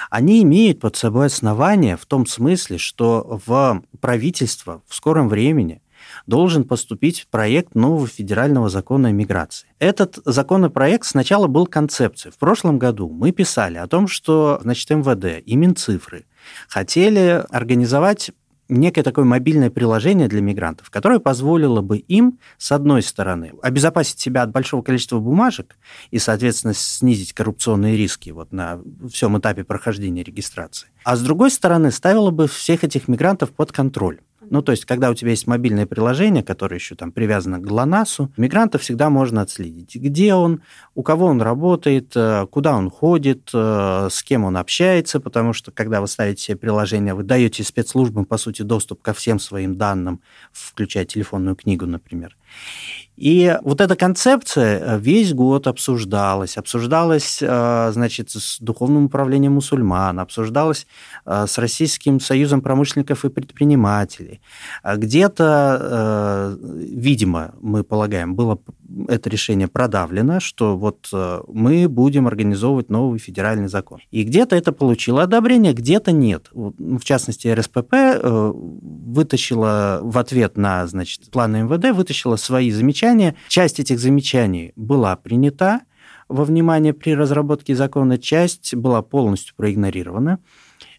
они 0.09 0.41
имеют 0.43 0.79
под 0.79 0.95
собой 0.95 1.27
основание 1.27 1.97
в 1.97 2.05
том 2.05 2.25
смысле, 2.25 2.77
что 2.77 3.41
в 3.45 3.83
правительство 3.99 4.81
в 4.87 4.95
скором 4.95 5.29
времени 5.29 5.81
должен 6.27 6.63
поступить 6.63 7.27
проект 7.31 7.75
нового 7.75 8.07
федерального 8.07 8.69
закона 8.69 9.09
о 9.09 9.11
миграции. 9.11 9.67
Этот 9.79 10.19
законопроект 10.25 11.05
сначала 11.05 11.47
был 11.47 11.67
концепцией. 11.67 12.31
В 12.31 12.37
прошлом 12.37 12.79
году 12.79 13.09
мы 13.09 13.31
писали 13.31 13.77
о 13.77 13.87
том, 13.87 14.07
что 14.07 14.59
значит, 14.61 14.89
МВД 14.89 15.43
и 15.45 15.55
Минцифры 15.55 16.25
хотели 16.67 17.43
организовать 17.49 18.31
некое 18.69 19.03
такое 19.03 19.25
мобильное 19.25 19.69
приложение 19.69 20.27
для 20.27 20.41
мигрантов, 20.41 20.89
которое 20.89 21.19
позволило 21.19 21.81
бы 21.81 21.97
им, 21.97 22.39
с 22.57 22.71
одной 22.71 23.01
стороны, 23.01 23.53
обезопасить 23.61 24.19
себя 24.19 24.43
от 24.43 24.51
большого 24.51 24.81
количества 24.81 25.19
бумажек 25.19 25.77
и, 26.11 26.19
соответственно, 26.19 26.73
снизить 26.73 27.33
коррупционные 27.33 27.97
риски 27.97 28.31
вот 28.31 28.51
на 28.51 28.81
всем 29.11 29.37
этапе 29.37 29.63
прохождения 29.63 30.23
регистрации, 30.23 30.89
а 31.03 31.15
с 31.15 31.21
другой 31.21 31.51
стороны, 31.51 31.91
ставило 31.91 32.31
бы 32.31 32.47
всех 32.47 32.83
этих 32.83 33.07
мигрантов 33.07 33.51
под 33.51 33.71
контроль. 33.71 34.19
Ну, 34.49 34.61
то 34.61 34.71
есть, 34.71 34.85
когда 34.85 35.09
у 35.09 35.13
тебя 35.13 35.31
есть 35.31 35.47
мобильное 35.47 35.85
приложение, 35.85 36.43
которое 36.43 36.75
еще 36.75 36.95
там 36.95 37.11
привязано 37.11 37.59
к 37.59 37.63
ГЛОНАССу, 37.63 38.31
мигранта 38.37 38.77
всегда 38.77 39.09
можно 39.09 39.41
отследить, 39.41 39.95
где 39.95 40.33
он, 40.33 40.61
у 40.93 41.03
кого 41.03 41.25
он 41.25 41.41
работает, 41.41 42.11
э, 42.15 42.47
куда 42.49 42.75
он 42.75 42.89
ходит, 42.89 43.49
э, 43.53 44.07
с 44.11 44.23
кем 44.23 44.45
он 44.45 44.57
общается, 44.57 45.19
потому 45.19 45.53
что, 45.53 45.71
когда 45.71 46.01
вы 46.01 46.07
ставите 46.07 46.41
себе 46.41 46.57
приложение, 46.57 47.13
вы 47.13 47.23
даете 47.23 47.63
спецслужбам, 47.63 48.25
по 48.25 48.37
сути, 48.37 48.61
доступ 48.61 49.01
ко 49.01 49.13
всем 49.13 49.39
своим 49.39 49.75
данным, 49.75 50.21
включая 50.51 51.05
телефонную 51.05 51.55
книгу, 51.55 51.85
например. 51.85 52.35
И 53.15 53.57
вот 53.63 53.79
эта 53.79 53.95
концепция 53.95 54.79
э, 54.79 54.99
весь 54.99 55.33
год 55.33 55.67
обсуждалась. 55.67 56.57
Обсуждалась, 56.57 57.39
э, 57.41 57.91
значит, 57.93 58.31
с 58.31 58.59
Духовным 58.59 59.05
управлением 59.05 59.53
мусульман, 59.53 60.19
обсуждалась 60.19 60.85
э, 61.25 61.45
с 61.47 61.57
Российским 61.57 62.19
союзом 62.19 62.61
промышленников 62.61 63.23
и 63.23 63.29
предпринимателей. 63.29 64.41
Где-то, 64.83 66.57
видимо, 66.59 67.53
мы 67.61 67.83
полагаем, 67.83 68.35
было 68.35 68.59
это 69.07 69.29
решение 69.29 69.67
продавлено, 69.67 70.39
что 70.39 70.77
вот 70.77 71.09
мы 71.47 71.87
будем 71.89 72.27
организовывать 72.27 72.89
новый 72.89 73.19
федеральный 73.19 73.67
закон. 73.67 73.99
И 74.11 74.23
где-то 74.23 74.55
это 74.55 74.71
получило 74.71 75.23
одобрение, 75.23 75.73
где-то 75.73 76.11
нет. 76.11 76.49
В 76.53 77.03
частности, 77.03 77.47
РСПП 77.47 77.93
вытащила 78.23 79.99
в 80.01 80.17
ответ 80.17 80.57
на, 80.57 80.87
значит, 80.87 81.29
планы 81.31 81.63
МВД, 81.63 81.95
вытащила 81.95 82.35
свои 82.35 82.71
замечания. 82.71 83.35
Часть 83.47 83.79
этих 83.79 83.99
замечаний 83.99 84.71
была 84.75 85.15
принята 85.15 85.81
во 86.27 86.43
внимание 86.43 86.93
при 86.93 87.13
разработке 87.15 87.75
закона, 87.75 88.17
часть 88.17 88.73
была 88.73 89.01
полностью 89.01 89.55
проигнорирована. 89.55 90.39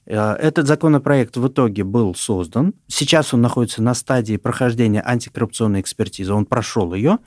Э, 0.07 0.35
этот 0.35 0.67
законопроект 0.67 1.37
в 1.37 1.49
итоге 1.49 1.85
был 1.85 2.15
создан. 2.15 2.75
Сейчас 2.87 3.35
он 3.35 3.43
находится 3.43 3.83
на 3.83 3.95
стадии 3.95 4.37
прохождения 4.37 5.03
антикоррупционной 5.05 5.81
экспертизы. 5.81 6.33
Он 6.33 6.47
прошел 6.47 6.95
ее. 6.95 7.19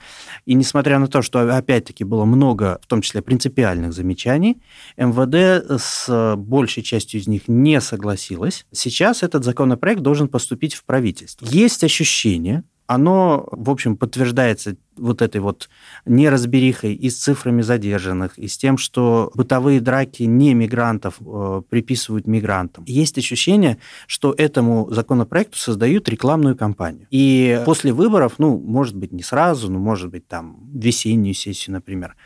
И 0.46 0.54
несмотря 0.54 0.98
на 0.98 1.06
то, 1.06 1.22
что 1.22 1.56
опять-таки 1.56 2.04
было 2.04 2.24
много, 2.24 2.78
в 2.82 2.86
том 2.86 3.02
числе 3.02 3.22
принципиальных 3.22 3.92
замечаний, 3.92 4.60
МВД 4.96 5.80
с 5.80 6.34
большей 6.36 6.82
частью 6.82 7.20
из 7.20 7.28
них 7.28 7.48
не 7.48 7.80
согласилась. 7.80 8.66
Сейчас 8.72 9.22
этот 9.22 9.44
законопроект 9.44 10.00
должен 10.00 10.28
поступить 10.28 10.74
в 10.74 10.84
правительство. 10.84 11.46
Есть 11.46 11.84
ощущение, 11.84 12.64
оно, 12.90 13.46
в 13.52 13.70
общем, 13.70 13.96
подтверждается 13.96 14.74
вот 14.96 15.22
этой 15.22 15.40
вот 15.40 15.68
неразберихой 16.06 16.92
и 16.92 17.08
с 17.08 17.18
цифрами 17.18 17.62
задержанных, 17.62 18.36
и 18.36 18.48
с 18.48 18.58
тем, 18.58 18.78
что 18.78 19.30
бытовые 19.36 19.80
драки 19.80 20.24
не 20.24 20.54
мигрантов 20.54 21.14
э, 21.20 21.62
приписывают 21.70 22.26
мигрантам. 22.26 22.82
Есть 22.88 23.16
ощущение, 23.16 23.78
что 24.08 24.34
этому 24.36 24.90
законопроекту 24.90 25.56
создают 25.56 26.08
рекламную 26.08 26.56
кампанию. 26.56 27.06
И 27.12 27.62
после 27.64 27.92
выборов, 27.92 28.34
ну, 28.38 28.58
может 28.58 28.96
быть, 28.96 29.12
не 29.12 29.22
сразу, 29.22 29.70
но, 29.70 29.78
может 29.78 30.10
быть, 30.10 30.26
там, 30.26 30.58
весеннюю 30.74 31.34
сессию, 31.34 31.74
например, 31.74 32.16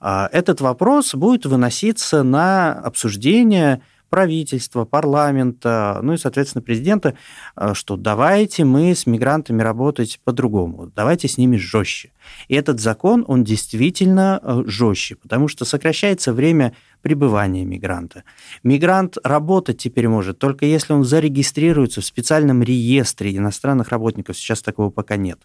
э, 0.00 0.28
этот 0.32 0.62
вопрос 0.62 1.14
будет 1.14 1.44
выноситься 1.44 2.22
на 2.22 2.72
обсуждение 2.72 3.82
правительства, 4.10 4.84
парламента, 4.84 5.98
ну 6.02 6.12
и, 6.12 6.16
соответственно, 6.16 6.62
президента, 6.62 7.14
э, 7.56 7.74
что 7.74 7.96
давайте 7.96 8.64
мы 8.64 8.94
с 8.94 9.06
мигрантами 9.06 9.62
работать 9.62 10.20
по-другому, 10.24 10.90
давайте 10.94 11.28
с 11.28 11.38
ними 11.38 11.56
жестче. 11.56 12.12
И 12.48 12.54
этот 12.54 12.80
закон, 12.80 13.24
он 13.26 13.44
действительно 13.44 14.40
э, 14.42 14.62
жестче, 14.66 15.16
потому 15.16 15.48
что 15.48 15.64
сокращается 15.64 16.32
время 16.32 16.74
пребывания 17.02 17.64
мигранта. 17.64 18.24
Мигрант 18.62 19.18
работать 19.24 19.78
теперь 19.78 20.08
может 20.08 20.38
только 20.38 20.64
если 20.64 20.92
он 20.92 21.04
зарегистрируется 21.04 22.00
в 22.00 22.04
специальном 22.04 22.62
реестре 22.62 23.36
иностранных 23.36 23.88
работников. 23.88 24.36
Сейчас 24.36 24.62
такого 24.62 24.90
пока 24.90 25.16
нет. 25.16 25.40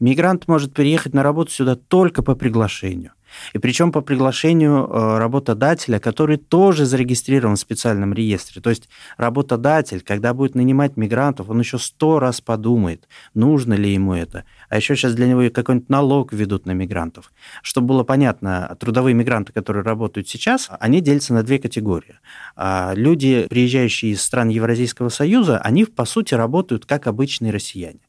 Мигрант 0.00 0.48
может 0.48 0.74
приехать 0.74 1.14
на 1.14 1.22
работу 1.22 1.52
сюда 1.52 1.76
только 1.76 2.22
по 2.22 2.34
приглашению. 2.34 3.12
И 3.52 3.58
причем 3.58 3.92
по 3.92 4.00
приглашению 4.00 4.86
э, 4.86 5.18
работодателя, 5.18 5.98
который 5.98 6.36
тоже 6.36 6.84
зарегистрирован 6.84 7.56
в 7.56 7.60
специальном 7.60 8.12
реестре. 8.12 8.60
То 8.60 8.70
есть 8.70 8.88
работодатель, 9.16 10.00
когда 10.00 10.34
будет 10.34 10.54
нанимать 10.54 10.96
мигрантов, 10.96 11.50
он 11.50 11.60
еще 11.60 11.78
сто 11.78 12.18
раз 12.18 12.40
подумает, 12.40 13.08
нужно 13.34 13.74
ли 13.74 13.92
ему 13.92 14.14
это. 14.14 14.44
А 14.68 14.76
еще 14.76 14.96
сейчас 14.96 15.14
для 15.14 15.26
него 15.26 15.48
какой-нибудь 15.50 15.88
налог 15.88 16.32
ведут 16.32 16.66
на 16.66 16.72
мигрантов. 16.72 17.32
Чтобы 17.62 17.88
было 17.88 18.04
понятно, 18.04 18.76
трудовые 18.80 19.14
мигранты, 19.14 19.52
которые 19.52 19.84
работают 19.84 20.28
сейчас, 20.28 20.68
они 20.80 21.00
делятся 21.00 21.34
на 21.34 21.42
две 21.42 21.58
категории. 21.58 22.16
А 22.56 22.92
люди, 22.94 23.46
приезжающие 23.48 24.12
из 24.12 24.22
стран 24.22 24.48
Евразийского 24.48 25.08
Союза, 25.08 25.58
они, 25.58 25.84
по 25.84 26.04
сути, 26.04 26.34
работают 26.34 26.86
как 26.86 27.06
обычные 27.06 27.52
россияне. 27.52 28.00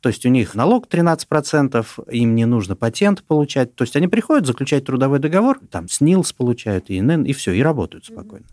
То 0.00 0.08
есть 0.08 0.26
у 0.26 0.28
них 0.28 0.54
налог 0.54 0.88
13%, 0.88 1.86
им 2.10 2.34
не 2.34 2.44
нужно 2.44 2.76
патент 2.76 3.22
получать. 3.24 3.74
То 3.74 3.82
есть 3.82 3.96
они 3.96 4.08
приходят, 4.08 4.46
заключать 4.46 4.84
трудовой 4.84 5.18
договор, 5.18 5.60
там 5.70 5.88
СНИЛС 5.88 6.32
получают, 6.32 6.86
ИНН, 6.88 7.22
и 7.22 7.32
все, 7.32 7.52
и 7.52 7.62
работают 7.62 8.06
спокойно. 8.06 8.46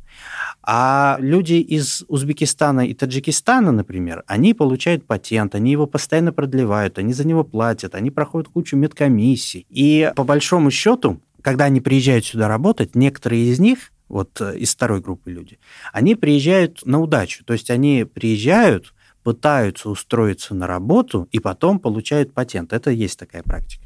А 0.62 1.18
люди 1.20 1.54
из 1.54 2.04
Узбекистана 2.08 2.86
и 2.86 2.94
Таджикистана, 2.94 3.72
например, 3.72 4.24
они 4.28 4.54
получают 4.54 5.06
патент, 5.06 5.56
они 5.56 5.72
его 5.72 5.88
постоянно 5.88 6.34
продлевают, 6.34 7.00
они 7.00 7.14
за 7.14 7.26
него 7.26 7.44
платят, 7.44 7.96
они 7.96 8.12
проходят 8.12 8.50
кучу 8.50 8.76
медкомиссий. 8.76 9.66
И 9.70 10.12
по 10.16 10.24
большому 10.24 10.72
счету, 10.72 11.22
когда 11.42 11.66
они 11.66 11.82
приезжают 11.82 12.26
сюда 12.26 12.48
работать, 12.48 12.96
некоторые 12.96 13.46
из 13.46 13.60
них 13.60 13.92
вот 14.08 14.42
э, 14.42 14.58
из 14.58 14.74
второй 14.74 15.02
группы 15.02 15.32
люди, 15.32 15.60
они 15.94 16.16
приезжают 16.16 16.86
на 16.86 17.00
удачу. 17.00 17.44
То 17.46 17.54
есть 17.54 17.70
они 17.70 18.06
приезжают, 18.06 18.94
пытаются 19.24 19.90
устроиться 19.90 20.56
на 20.56 20.68
работу 20.68 21.28
и 21.32 21.40
потом 21.40 21.80
получают 21.80 22.34
патент. 22.34 22.74
Это 22.74 22.92
есть 22.92 23.20
такая 23.20 23.44
практика. 23.44 23.86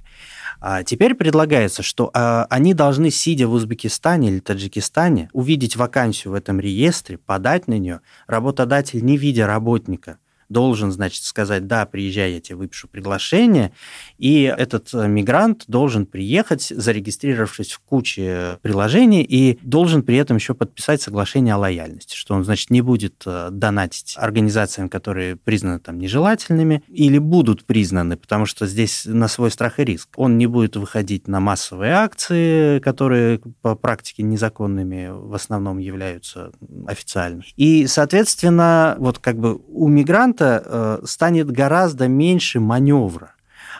А 0.60 0.84
теперь 0.84 1.16
предлагается, 1.16 1.84
что 1.84 2.10
а, 2.14 2.46
они 2.50 2.74
должны, 2.74 3.10
сидя 3.10 3.48
в 3.48 3.54
Узбекистане 3.54 4.30
или 4.30 4.40
Таджикистане, 4.40 5.30
увидеть 5.34 5.76
вакансию 5.76 6.32
в 6.32 6.36
этом 6.36 6.60
реестре, 6.60 7.18
подать 7.18 7.68
на 7.68 7.78
нее. 7.78 8.02
Работодатель, 8.28 9.04
не 9.04 9.18
видя 9.18 9.48
работника, 9.48 10.20
должен, 10.54 10.92
значит, 10.92 11.24
сказать, 11.24 11.68
да, 11.68 11.86
приезжай, 11.86 12.34
я 12.34 12.40
тебе 12.40 12.56
выпишу 12.56 12.88
приглашение, 12.88 13.74
и 14.18 14.44
этот 14.44 14.94
э, 14.94 15.08
мигрант 15.08 15.66
должен 15.68 16.06
приехать, 16.06 16.72
зарегистрировавшись 16.74 17.74
в 17.74 17.80
куче 17.80 18.60
приложений, 18.62 19.26
и 19.28 19.60
должен 19.62 20.04
при 20.04 20.16
этом 20.16 20.38
еще 20.38 20.54
подписать 20.54 21.02
соглашение 21.02 21.56
о 21.56 21.58
лояльности, 21.58 22.16
что 22.16 22.36
он, 22.36 22.46
значит, 22.46 22.70
не 22.70 22.82
будет 22.82 23.24
э, 23.26 23.50
донатить 23.52 24.16
организациям, 24.18 24.88
которые 24.88 25.36
признаны 25.36 25.80
там 25.80 26.00
нежелательными, 26.00 26.84
или 26.88 27.18
будут 27.18 27.66
признаны, 27.66 28.16
потому 28.16 28.46
что 28.46 28.68
здесь 28.68 29.06
на 29.06 29.28
свой 29.28 29.52
страх 29.52 29.80
и 29.80 29.84
риск. 29.84 30.10
Он 30.16 30.38
не 30.38 30.48
будет 30.48 30.76
выходить 30.76 31.28
на 31.28 31.40
массовые 31.40 31.94
акции, 31.94 32.80
которые 32.80 33.40
по 33.62 33.76
практике 33.76 34.24
незаконными 34.24 35.10
в 35.12 35.34
основном 35.34 35.80
являются 35.80 36.52
официально. 36.88 37.44
И, 37.56 37.88
соответственно, 37.88 38.96
вот 39.00 39.20
как 39.20 39.38
бы 39.38 39.60
у 39.68 39.88
мигранта 39.88 40.43
э, 40.46 41.00
станет 41.06 41.52
гораздо 41.52 42.08
меньше 42.08 42.60
маневра 42.60 43.33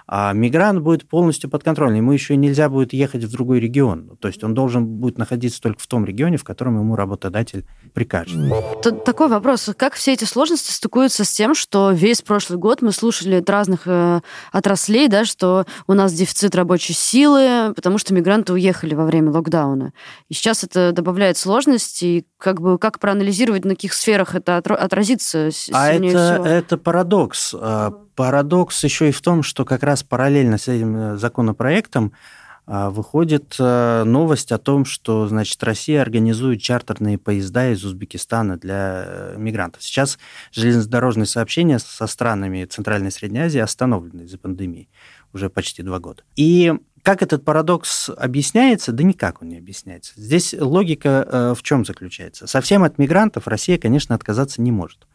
а 0.08 0.34
мигрант 0.34 0.82
будет 0.82 1.08
полностью 1.08 1.50
подконтрольный. 1.50 1.98
Ему 1.98 2.12
еще 2.12 2.36
нельзя 2.36 2.70
будет 2.70 2.94
ехать 2.94 3.24
в 3.24 3.32
другой 3.32 3.60
регион. 3.60 4.18
То 4.20 4.28
есть 4.28 4.44
он 4.44 4.54
должен 4.54 4.86
будет 4.86 5.18
находиться 5.18 5.62
только 5.62 5.82
в 5.82 5.88
том 5.88 6.06
регионе, 6.06 6.38
в 6.38 6.44
котором 6.44 6.80
ему 6.80 6.96
работодатель 6.96 7.66
прикажет. 7.94 8.38
Такой 9.06 9.28
вопрос. 9.30 9.70
Как 9.78 9.94
все 9.94 10.14
эти 10.14 10.26
сложности 10.26 10.72
стыкуются 10.72 11.24
с 11.24 11.32
тем, 11.32 11.56
что 11.56 11.92
весь 11.92 12.22
прошлый 12.22 12.60
год 12.60 12.82
мы 12.82 12.92
слушали 12.92 13.36
от 13.36 13.50
разных 13.50 13.82
э, 13.86 14.22
отраслей, 14.52 15.08
да, 15.08 15.26
что 15.26 15.66
у 15.88 15.94
нас 15.94 16.14
дефицит 16.14 16.56
рабочей 16.56 16.94
силы, 16.94 17.74
потому 17.74 17.98
что 17.98 18.14
мигранты 18.14 18.54
уехали 18.54 18.96
во 18.96 19.06
время 19.06 19.32
локдауна. 19.32 19.94
И 20.30 20.34
сейчас 20.34 20.64
это 20.64 20.92
добавляет 20.92 21.38
сложности. 21.38 22.06
И 22.06 22.26
как 22.38 22.62
бы 22.62 22.78
как 22.78 23.00
проанализировать, 23.00 23.66
на 23.66 23.72
каких 23.72 23.94
сферах 23.94 24.36
это 24.36 24.58
отразится 24.58 25.50
а 25.72 25.92
это, 25.92 26.08
всего? 26.08 26.46
это 26.46 26.78
парадокс. 26.78 27.56
Парадокс 28.16 28.84
еще 28.84 29.10
и 29.10 29.12
в 29.12 29.22
том, 29.22 29.44
что 29.44 29.66
как 29.66 29.84
раз 29.84 30.04
параллельно 30.04 30.58
с 30.58 30.68
этим 30.68 30.96
э, 30.96 31.18
законопроектом 31.18 32.14
а, 32.66 32.90
выходит 32.90 33.56
э, 33.60 34.04
новость 34.06 34.54
о 34.54 34.58
том, 34.58 34.86
что, 34.86 35.28
значит, 35.28 35.62
Россия 35.64 36.02
организует 36.02 36.62
чартерные 36.62 37.18
поезда 37.18 37.72
из 37.72 37.84
Узбекистана 37.84 38.58
для 38.58 39.04
э, 39.06 39.36
мигрантов. 39.38 39.84
Сейчас 39.84 40.18
железнодорожные 40.54 41.26
сообщения 41.26 41.80
со 41.80 42.08
странами 42.08 42.64
Центральной 42.64 43.10
и 43.10 43.12
Средней 43.12 43.42
Азии 43.42 43.60
остановлены 43.60 44.22
из-за 44.22 44.38
пандемии 44.38 44.88
уже 45.34 45.50
почти 45.50 45.84
два 45.84 46.00
года. 46.00 46.24
И 46.38 46.74
как 47.02 47.22
этот 47.22 47.44
парадокс 47.44 48.10
объясняется? 48.16 48.94
Да 48.94 49.04
никак 49.04 49.42
он 49.42 49.50
не 49.50 49.58
объясняется. 49.58 50.14
Здесь 50.16 50.56
логика 50.58 51.54
в 51.58 51.62
чем 51.64 51.84
заключается? 51.84 52.48
Совсем 52.48 52.84
от 52.84 52.98
мигрантов 52.98 53.48
Россия, 53.48 53.78
конечно, 53.78 54.16
отказаться 54.16 54.62
не 54.62 54.72
может. 54.72 55.06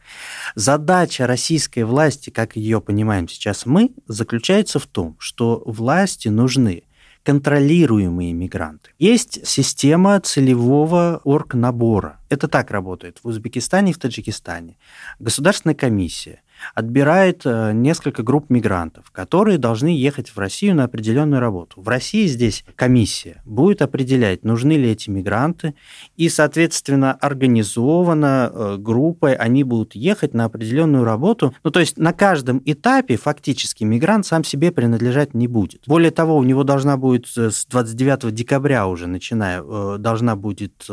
Задача 0.55 1.27
российской 1.27 1.85
власти, 1.85 2.31
как 2.31 2.57
ее 2.57 2.81
понимаем 2.81 3.29
сейчас 3.29 3.67
мы, 3.67 3.91
заключается 4.07 4.79
в 4.79 4.87
том, 4.87 5.17
что 5.19 5.63
власти 5.67 6.29
нужны 6.29 6.85
контролируемые 7.23 8.33
мигранты. 8.33 8.91
Есть 8.99 9.47
система 9.47 10.19
целевого 10.21 11.21
оргнабора. 11.25 12.21
Это 12.31 12.49
так 12.49 12.71
работает 12.71 13.19
в 13.23 13.29
Узбекистане 13.29 13.91
и 13.91 13.95
в 13.95 13.99
Таджикистане. 13.99 14.79
Государственная 15.19 15.75
комиссия 15.75 16.41
отбирает 16.75 17.43
э, 17.45 17.73
несколько 17.73 18.23
групп 18.23 18.51
мигрантов, 18.51 19.11
которые 19.11 19.59
должны 19.59 19.89
ехать 19.89 20.31
в 20.31 20.39
Россию 20.39 20.75
на 20.77 20.85
определенную 20.85 21.41
работу. 21.41 21.81
В 21.81 21.89
России 21.89 22.27
здесь 22.27 22.65
комиссия 22.77 23.43
будет 23.45 23.83
определять, 23.83 24.45
нужны 24.45 24.73
ли 24.73 24.91
эти 24.91 25.11
мигранты, 25.11 25.75
и, 26.17 26.29
соответственно, 26.29 27.13
организованно 27.13 28.51
э, 28.53 28.77
группой 28.79 29.35
они 29.35 29.65
будут 29.65 29.95
ехать 29.95 30.35
на 30.35 30.45
определенную 30.45 31.05
работу. 31.05 31.55
Ну, 31.65 31.71
то 31.71 31.81
есть 31.81 31.99
на 31.99 32.13
каждом 32.13 32.63
этапе 32.65 33.17
фактически 33.17 33.85
мигрант 33.85 34.27
сам 34.27 34.45
себе 34.45 34.73
принадлежать 34.73 35.35
не 35.35 35.49
будет. 35.49 35.83
Более 35.87 36.11
того, 36.11 36.37
у 36.37 36.43
него 36.43 36.65
должна 36.65 36.97
будет 36.97 37.27
э, 37.37 37.51
с 37.51 37.67
29 37.67 38.35
декабря 38.35 38.87
уже, 38.87 39.07
начиная, 39.07 39.99
должна 39.99 40.37
будет 40.37 40.89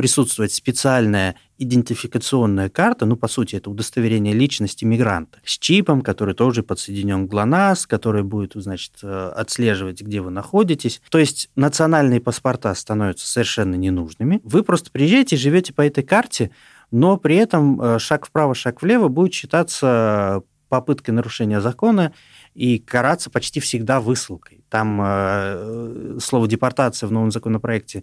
присутствовать 0.00 0.50
специальная 0.50 1.36
идентификационная 1.58 2.70
карта, 2.70 3.04
ну, 3.04 3.16
по 3.16 3.28
сути, 3.28 3.56
это 3.56 3.68
удостоверение 3.68 4.32
личности 4.32 4.86
мигранта, 4.86 5.40
с 5.44 5.58
чипом, 5.58 6.00
который 6.00 6.34
тоже 6.34 6.62
подсоединен 6.62 7.28
к 7.28 7.30
ГЛОНАСС, 7.30 7.86
который 7.86 8.22
будет, 8.22 8.52
значит, 8.54 8.94
э, 9.02 9.32
отслеживать, 9.36 10.00
где 10.00 10.22
вы 10.22 10.30
находитесь. 10.30 11.02
То 11.10 11.18
есть 11.18 11.50
национальные 11.54 12.22
паспорта 12.22 12.74
становятся 12.74 13.26
совершенно 13.26 13.74
ненужными. 13.74 14.40
Вы 14.42 14.62
просто 14.62 14.90
приезжаете 14.90 15.36
и 15.36 15.38
живете 15.38 15.74
по 15.74 15.82
этой 15.82 16.02
карте, 16.02 16.50
но 16.90 17.18
при 17.18 17.36
этом 17.36 17.78
э, 17.78 17.98
шаг 17.98 18.24
вправо, 18.24 18.54
шаг 18.54 18.80
влево 18.80 19.08
будет 19.08 19.34
считаться 19.34 20.42
попыткой 20.70 21.12
нарушения 21.12 21.60
закона 21.60 22.14
и 22.54 22.78
караться 22.78 23.28
почти 23.28 23.60
всегда 23.60 24.00
высылкой. 24.00 24.64
Там 24.70 25.00
э, 25.02 26.18
слово 26.22 26.48
депортация 26.48 27.06
в 27.08 27.12
новом 27.12 27.30
законопроекте 27.30 27.98
э, 27.98 28.02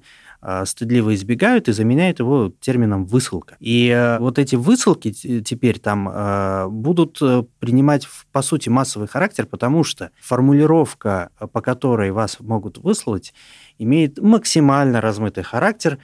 стыдливо 0.66 1.14
избегают 1.16 1.68
и 1.68 1.74
заменяют 1.74 2.20
его 2.20 2.52
термином 2.60 3.06
высылка. 3.06 3.58
И 3.60 3.90
э, 3.90 4.20
вот 4.20 4.40
эти 4.40 4.56
высылки 4.56 5.12
теперь 5.12 5.80
там 5.80 6.10
э, 6.10 6.68
будут 6.68 7.18
э, 7.22 7.44
принимать, 7.60 8.08
по 8.32 8.42
сути, 8.42 8.70
массовый 8.70 9.08
характер, 9.08 9.46
потому 9.46 9.84
что 9.84 10.12
формулировка, 10.22 11.30
по 11.52 11.62
которой 11.62 12.12
вас 12.12 12.40
могут 12.40 12.78
выслать, 12.78 13.34
имеет 13.78 14.20
максимально 14.20 15.02
размытый 15.02 15.44
характер, 15.44 16.00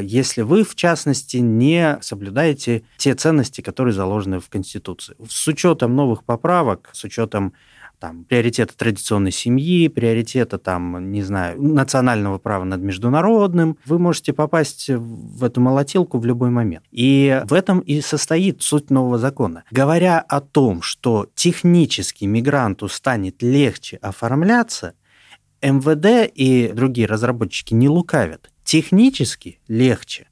если 0.00 0.42
вы, 0.42 0.62
в 0.62 0.76
частности, 0.76 1.38
не 1.38 1.98
соблюдаете 2.00 2.84
те 2.98 3.14
ценности, 3.14 3.60
которые 3.60 3.92
заложены 3.92 4.38
в 4.38 4.48
Конституции. 4.48 5.16
С 5.28 5.46
учетом 5.48 5.96
новых 5.96 6.22
поправок, 6.22 6.90
с 6.92 7.02
учетом 7.02 7.52
там, 8.02 8.24
приоритета 8.24 8.76
традиционной 8.76 9.30
семьи, 9.30 9.86
приоритета, 9.86 10.58
там, 10.58 11.12
не 11.12 11.22
знаю, 11.22 11.62
национального 11.62 12.38
права 12.38 12.64
над 12.64 12.80
международным, 12.80 13.78
вы 13.86 14.00
можете 14.00 14.32
попасть 14.32 14.90
в 14.90 15.44
эту 15.44 15.60
молотилку 15.60 16.18
в 16.18 16.26
любой 16.26 16.50
момент. 16.50 16.84
И 16.90 17.40
в 17.44 17.52
этом 17.52 17.78
и 17.78 18.00
состоит 18.00 18.60
суть 18.60 18.90
нового 18.90 19.18
закона. 19.18 19.62
Говоря 19.70 20.18
о 20.18 20.40
том, 20.40 20.82
что 20.82 21.28
технически 21.36 22.24
мигранту 22.24 22.88
станет 22.88 23.40
легче 23.40 23.98
оформляться, 23.98 24.94
МВД 25.62 26.28
и 26.34 26.72
другие 26.74 27.06
разработчики 27.06 27.72
не 27.72 27.88
лукавят. 27.88 28.50
Технически 28.64 29.60
легче. 29.68 30.26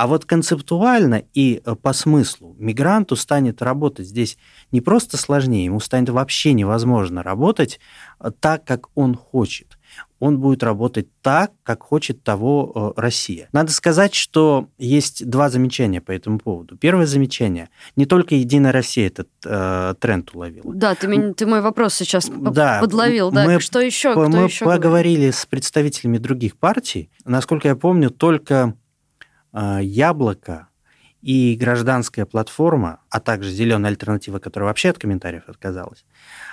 А 0.00 0.06
вот 0.06 0.24
концептуально 0.24 1.24
и 1.34 1.60
э, 1.62 1.74
по 1.74 1.92
смыслу 1.92 2.56
мигранту 2.58 3.16
станет 3.16 3.60
работать 3.60 4.06
здесь 4.06 4.38
не 4.72 4.80
просто 4.80 5.18
сложнее, 5.18 5.66
ему 5.66 5.78
станет 5.78 6.08
вообще 6.08 6.54
невозможно 6.54 7.22
работать 7.22 7.80
э, 8.18 8.30
так, 8.40 8.64
как 8.64 8.86
он 8.94 9.14
хочет. 9.14 9.76
Он 10.18 10.38
будет 10.38 10.62
работать 10.62 11.08
так, 11.20 11.52
как 11.62 11.82
хочет 11.82 12.22
того 12.22 12.94
э, 12.96 13.00
Россия. 13.00 13.50
Надо 13.52 13.72
сказать, 13.72 14.14
что 14.14 14.68
есть 14.78 15.28
два 15.28 15.50
замечания 15.50 16.00
по 16.00 16.12
этому 16.12 16.38
поводу. 16.38 16.78
Первое 16.78 17.04
замечание. 17.04 17.68
Не 17.94 18.06
только 18.06 18.34
Единая 18.36 18.72
Россия 18.72 19.08
этот 19.08 19.28
э, 19.44 19.94
тренд 20.00 20.34
уловила. 20.34 20.74
Да, 20.74 20.94
ты, 20.94 21.34
ты 21.34 21.44
мой 21.44 21.60
вопрос 21.60 21.92
сейчас 21.92 22.30
да, 22.30 22.80
подловил. 22.80 23.30
Да. 23.30 23.44
Мы, 23.44 23.60
что 23.60 23.80
еще? 23.80 24.12
Кто 24.12 24.28
мы 24.30 24.44
еще 24.44 24.64
поговорили 24.64 25.16
говорит? 25.16 25.34
с 25.34 25.44
представителями 25.44 26.16
других 26.16 26.56
партий. 26.56 27.10
Насколько 27.26 27.68
я 27.68 27.76
помню, 27.76 28.08
только 28.08 28.74
яблоко 29.52 30.68
и 31.22 31.56
гражданская 31.60 32.24
платформа, 32.24 33.00
а 33.10 33.20
также 33.20 33.50
зеленая 33.50 33.90
альтернатива, 33.90 34.38
которая 34.38 34.68
вообще 34.68 34.90
от 34.90 34.98
комментариев 34.98 35.48
отказалась, 35.48 36.04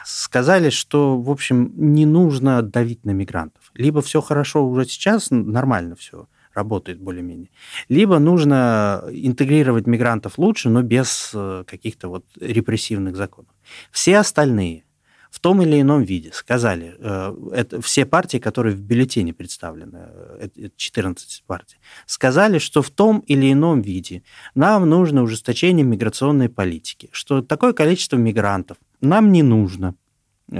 сказали, 0.06 0.70
что, 0.70 1.20
в 1.20 1.30
общем, 1.30 1.72
не 1.76 2.06
нужно 2.06 2.62
давить 2.62 3.06
на 3.06 3.12
мигрантов. 3.12 3.72
Либо 3.76 4.02
все 4.02 4.22
хорошо 4.22 4.68
уже 4.68 4.86
сейчас, 4.86 5.28
нормально 5.32 5.96
все 5.96 6.28
работает 6.54 7.00
более-менее, 7.00 7.50
либо 7.88 8.18
нужно 8.18 9.04
интегрировать 9.12 9.86
мигрантов 9.86 10.40
лучше, 10.40 10.70
но 10.70 10.82
без 10.82 11.32
э, 11.34 11.64
каких-то 11.68 12.10
вот 12.10 12.26
репрессивных 12.40 13.16
законов. 13.16 13.52
Все 13.92 14.18
остальные 14.18 14.87
в 15.32 15.40
том 15.40 15.62
или 15.62 15.82
ином 15.82 16.04
виде 16.04 16.32
сказали, 16.34 16.96
э, 17.00 17.36
это 17.54 17.82
все 17.82 18.06
партии, 18.06 18.38
которые 18.38 18.76
в 18.76 18.82
бюллетене 18.82 19.34
представлены, 19.34 20.00
э, 20.00 20.50
это 20.56 20.72
14 20.76 21.44
партий, 21.46 21.78
сказали, 22.06 22.60
что 22.60 22.82
в 22.82 22.90
том 22.90 23.20
или 23.20 23.52
ином 23.52 23.82
виде 23.82 24.24
нам 24.56 24.90
нужно 24.90 25.24
ужесточение 25.24 25.86
миграционной 25.86 26.50
политики, 26.50 27.10
что 27.12 27.42
такое 27.42 27.74
количество 27.74 28.18
мигрантов 28.18 28.78
нам 29.02 29.32
не 29.32 29.44
нужно. 29.44 29.96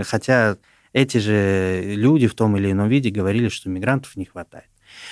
Хотя 0.04 0.58
эти 0.94 1.18
же 1.18 1.82
люди 1.96 2.28
в 2.28 2.36
том 2.36 2.58
или 2.58 2.72
ином 2.72 2.90
виде 2.90 3.10
говорили, 3.10 3.50
что 3.50 3.70
мигрантов 3.70 4.16
не 4.16 4.26
хватает. 4.26 4.68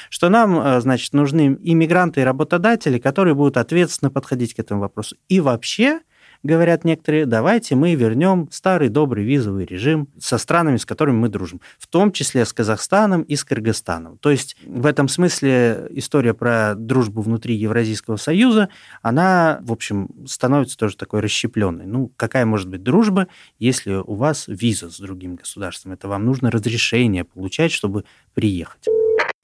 Что 0.09 0.29
нам, 0.29 0.59
э, 0.59 0.81
значит, 0.81 1.13
нужны 1.13 1.57
иммигранты 1.61 2.21
и 2.21 2.23
работодатели, 2.23 2.97
которые 2.97 3.35
будут 3.35 3.57
ответственно 3.57 4.09
подходить 4.09 4.53
к 4.53 4.59
этому 4.59 4.81
вопросу. 4.81 5.17
И 5.27 5.39
вообще 5.39 6.01
говорят 6.45 6.85
некоторые, 6.85 7.25
давайте 7.25 7.75
мы 7.75 7.95
вернем 7.95 8.47
старый 8.51 8.89
добрый 8.89 9.25
визовый 9.25 9.65
режим 9.65 10.07
со 10.19 10.37
странами, 10.37 10.77
с 10.77 10.85
которыми 10.85 11.17
мы 11.17 11.29
дружим, 11.29 11.59
в 11.79 11.87
том 11.87 12.11
числе 12.11 12.45
с 12.45 12.53
Казахстаном 12.53 13.23
и 13.23 13.35
с 13.35 13.43
Кыргызстаном. 13.43 14.17
То 14.19 14.29
есть 14.31 14.55
в 14.65 14.85
этом 14.85 15.07
смысле 15.07 15.87
история 15.89 16.33
про 16.33 16.75
дружбу 16.75 17.21
внутри 17.21 17.55
Евразийского 17.55 18.17
союза, 18.17 18.69
она, 19.01 19.59
в 19.61 19.71
общем, 19.71 20.09
становится 20.27 20.77
тоже 20.77 20.95
такой 20.95 21.21
расщепленной. 21.21 21.85
Ну, 21.85 22.11
какая 22.15 22.45
может 22.45 22.69
быть 22.69 22.83
дружба, 22.83 23.27
если 23.57 23.93
у 23.93 24.13
вас 24.13 24.45
виза 24.47 24.89
с 24.89 24.99
другим 24.99 25.35
государством? 25.35 25.93
Это 25.93 26.07
вам 26.07 26.25
нужно 26.25 26.51
разрешение 26.51 27.23
получать, 27.23 27.71
чтобы 27.71 28.05
приехать. 28.33 28.85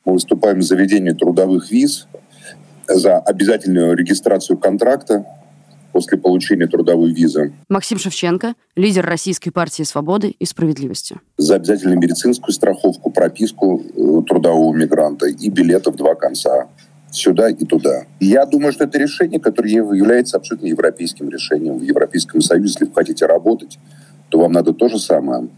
Мы 0.06 0.14
выступаем 0.14 0.62
за 0.62 0.76
введение 0.76 1.14
трудовых 1.14 1.72
виз, 1.72 2.08
за 2.88 3.18
обязательную 3.18 3.96
регистрацию 3.96 4.58
контракта 4.58 5.26
после 5.92 6.18
получения 6.18 6.68
трудовой 6.68 7.12
визы. 7.12 7.54
Максим 7.70 7.98
Шевченко, 7.98 8.54
лидер 8.76 9.06
Российской 9.06 9.52
партии 9.52 9.84
свободы 9.84 10.36
и 10.38 10.46
справедливости. 10.46 11.18
За 11.38 11.56
обязательную 11.56 12.00
медицинскую 12.00 12.54
страховку, 12.54 13.12
прописку 13.12 13.82
э, 13.82 14.22
трудового 14.28 14.74
мигранта 14.74 15.28
и 15.28 15.50
билеты 15.50 15.92
в 15.92 15.96
два 15.96 16.16
конца 16.16 16.68
сюда 17.12 17.50
и 17.50 17.66
туда. 17.66 18.06
Я 18.20 18.46
думаю, 18.46 18.72
что 18.72 18.86
это 18.86 18.98
решение, 18.98 19.40
которое 19.40 19.72
является 19.72 20.38
абсолютно 20.38 20.68
европейским 20.68 21.30
решением. 21.30 21.78
В 21.78 21.84
Европейском 21.84 22.42
Союзе, 22.42 22.68
если 22.68 22.86
вы 22.86 22.94
хотите 22.94 23.26
работать, 23.26 23.78
то 24.30 24.40
вам 24.40 24.54
надо 24.54 24.74
то 24.74 24.88
же 24.88 24.98
самое. 24.98 25.50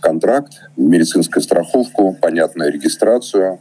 Контракт, 0.00 0.68
медицинскую 0.76 1.42
страховку, 1.42 2.16
понятную 2.20 2.72
регистрацию, 2.72 3.60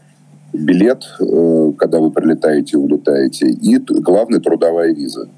билет, 0.53 1.03
э, 1.19 1.71
когда 1.77 1.99
вы 1.99 2.11
прилетаете, 2.11 2.77
улетаете, 2.77 3.47
и 3.47 3.77
главное 3.77 4.39
трудовая 4.39 4.93
виза. 4.93 5.29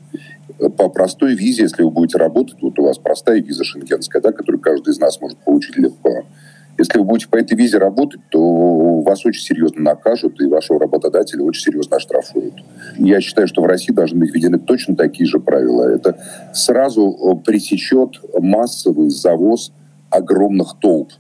По 0.78 0.90
простой 0.90 1.36
визе, 1.36 1.64
если 1.64 1.84
вы 1.84 1.92
будете 1.92 2.18
работать, 2.18 2.58
вот 2.62 2.78
у 2.80 2.84
вас 2.84 2.98
простая 2.98 3.42
виза 3.42 3.64
шенгенская, 3.64 4.22
да, 4.22 4.32
которую 4.32 4.62
каждый 4.62 4.92
из 4.92 5.00
нас 5.00 5.22
может 5.22 5.38
получить 5.40 5.78
легко. 5.78 6.24
Если 6.78 7.00
вы 7.00 7.06
будете 7.06 7.28
по 7.28 7.38
этой 7.38 7.58
визе 7.58 7.80
работать, 7.80 8.22
то 8.30 9.02
вас 9.02 9.26
очень 9.26 9.42
серьезно 9.42 9.82
накажут, 9.82 10.40
и 10.42 10.46
вашего 10.46 10.80
работодателя 10.80 11.44
очень 11.44 11.64
серьезно 11.64 11.98
оштрафуют. 11.98 12.54
Я 12.98 13.20
считаю, 13.20 13.48
что 13.48 13.62
в 13.62 13.66
России 13.66 13.92
должны 13.92 14.20
быть 14.20 14.34
введены 14.34 14.60
точно 14.60 14.96
такие 14.96 15.26
же 15.26 15.40
правила. 15.40 15.90
Это 15.90 16.18
сразу 16.54 17.12
э, 17.12 17.44
пресечет 17.44 18.20
массовый 18.40 19.10
завоз 19.10 19.72
огромных 20.12 20.78
толп 20.80 21.12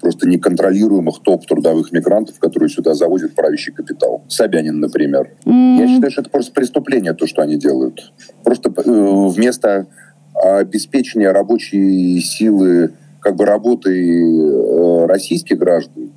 просто 0.00 0.28
неконтролируемых 0.28 1.20
топ 1.22 1.46
трудовых 1.46 1.92
мигрантов, 1.92 2.38
которые 2.38 2.68
сюда 2.68 2.94
завозят 2.94 3.34
правящий 3.34 3.72
капитал. 3.72 4.22
Собянин, 4.28 4.80
например. 4.80 5.32
Mm. 5.44 5.78
Я 5.78 5.88
считаю, 5.88 6.10
что 6.10 6.20
это 6.22 6.30
просто 6.30 6.52
преступление, 6.52 7.14
то, 7.14 7.26
что 7.26 7.42
они 7.42 7.56
делают. 7.56 8.12
Просто 8.44 8.70
э, 8.70 8.82
вместо 8.84 9.86
обеспечения 10.34 11.30
рабочей 11.32 12.20
силы 12.20 12.92
как 13.20 13.36
бы 13.36 13.44
работы 13.44 13.90
э, 13.90 15.06
российских 15.06 15.58
граждан, 15.58 16.12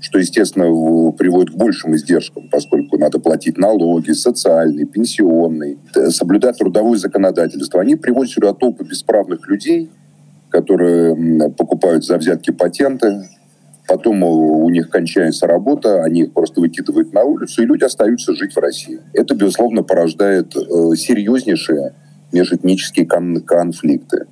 что, 0.00 0.18
естественно, 0.18 1.12
приводит 1.12 1.50
к 1.50 1.56
большим 1.56 1.94
издержкам, 1.94 2.48
поскольку 2.50 2.96
надо 2.98 3.18
платить 3.18 3.58
налоги, 3.58 4.12
социальные, 4.12 4.86
пенсионные, 4.86 5.76
соблюдать 6.08 6.56
трудовое 6.56 6.96
законодательство. 6.96 7.82
Они 7.82 7.96
приводят 7.96 8.32
сюда 8.32 8.54
толпы 8.54 8.84
бесправных 8.84 9.46
людей, 9.46 9.90
которые 10.50 11.50
покупают 11.52 12.04
за 12.04 12.18
взятки 12.18 12.50
патенты, 12.50 13.28
потом 13.86 14.22
у 14.22 14.68
них 14.68 14.90
кончается 14.90 15.46
работа, 15.46 16.02
они 16.04 16.22
их 16.22 16.32
просто 16.32 16.60
выкидывают 16.60 17.12
на 17.12 17.24
улицу, 17.24 17.62
и 17.62 17.66
люди 17.66 17.84
остаются 17.84 18.34
жить 18.34 18.54
в 18.54 18.58
России. 18.58 19.00
Это, 19.14 19.34
безусловно, 19.34 19.82
порождает 19.82 20.54
э, 20.56 20.60
серьезнейшие 20.96 21.94
межэтнические 22.32 23.06
кон- 23.06 23.40
конфликты. 23.40 24.26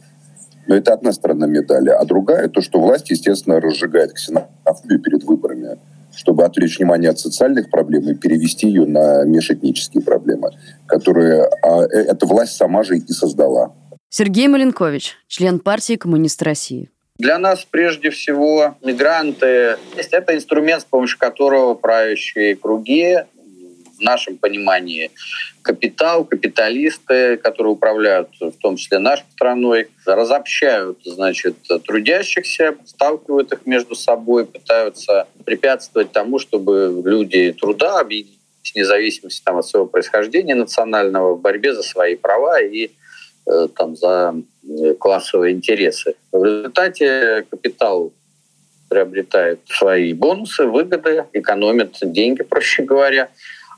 Но 0.68 0.76
это 0.76 0.92
одна 0.92 1.12
сторона 1.12 1.46
медали. 1.46 1.88
А 1.88 2.04
другая, 2.04 2.48
то, 2.48 2.60
что 2.60 2.80
власть, 2.80 3.10
естественно, 3.10 3.58
разжигает 3.60 4.12
ксенофобию 4.12 5.00
перед 5.00 5.24
выборами, 5.24 5.78
чтобы 6.14 6.44
отвлечь 6.44 6.78
внимание 6.78 7.10
от 7.10 7.18
социальных 7.18 7.70
проблем 7.70 8.08
и 8.08 8.14
перевести 8.14 8.68
ее 8.68 8.86
на 8.86 9.24
межэтнические 9.24 10.02
проблемы, 10.02 10.50
которые 10.86 11.48
а, 11.62 11.82
э, 11.84 12.02
эта 12.02 12.26
власть 12.26 12.56
сама 12.56 12.82
же 12.82 12.98
и 12.98 13.12
создала. 13.12 13.72
Сергей 14.10 14.48
Маленкович, 14.48 15.16
член 15.28 15.58
партии 15.58 15.96
«Коммунист 15.96 16.42
России». 16.42 16.90
Для 17.18 17.38
нас 17.38 17.66
прежде 17.70 18.08
всего 18.08 18.74
мигранты– 18.82 19.76
это 19.96 20.34
инструмент, 20.34 20.82
с 20.82 20.84
помощью 20.86 21.18
которого 21.18 21.74
правящие 21.74 22.56
круги, 22.56 23.18
в 23.98 24.00
нашем 24.00 24.38
понимании, 24.38 25.10
капитал, 25.60 26.24
капиталисты, 26.24 27.36
которые 27.36 27.72
управляют 27.72 28.28
в 28.40 28.52
том 28.52 28.76
числе 28.76 28.98
нашей 28.98 29.26
страной, 29.32 29.88
разобщают 30.06 31.00
значит, 31.04 31.56
трудящихся, 31.84 32.76
сталкивают 32.86 33.52
их 33.52 33.66
между 33.66 33.94
собой, 33.94 34.46
пытаются 34.46 35.26
препятствовать 35.44 36.12
тому, 36.12 36.38
чтобы 36.38 37.02
люди 37.04 37.52
труда 37.52 37.98
объединились 38.00 38.38
вне 38.72 38.84
зависимости 38.84 39.42
там, 39.44 39.56
от 39.56 39.66
своего 39.66 39.86
происхождения 39.86 40.54
национального 40.54 41.34
в 41.34 41.40
борьбе 41.40 41.74
за 41.74 41.82
свои 41.82 42.14
права 42.14 42.62
и 42.62 42.90
там, 43.76 43.96
за 43.96 44.34
э, 44.62 44.94
классовые 44.94 45.54
интересы. 45.54 46.14
В 46.32 46.44
результате 46.44 47.46
капитал 47.50 48.12
приобретает 48.88 49.60
свои 49.68 50.12
бонусы, 50.12 50.66
выгоды, 50.66 51.24
экономит 51.32 51.96
деньги, 52.02 52.42
проще 52.42 52.82
говоря. 52.82 53.28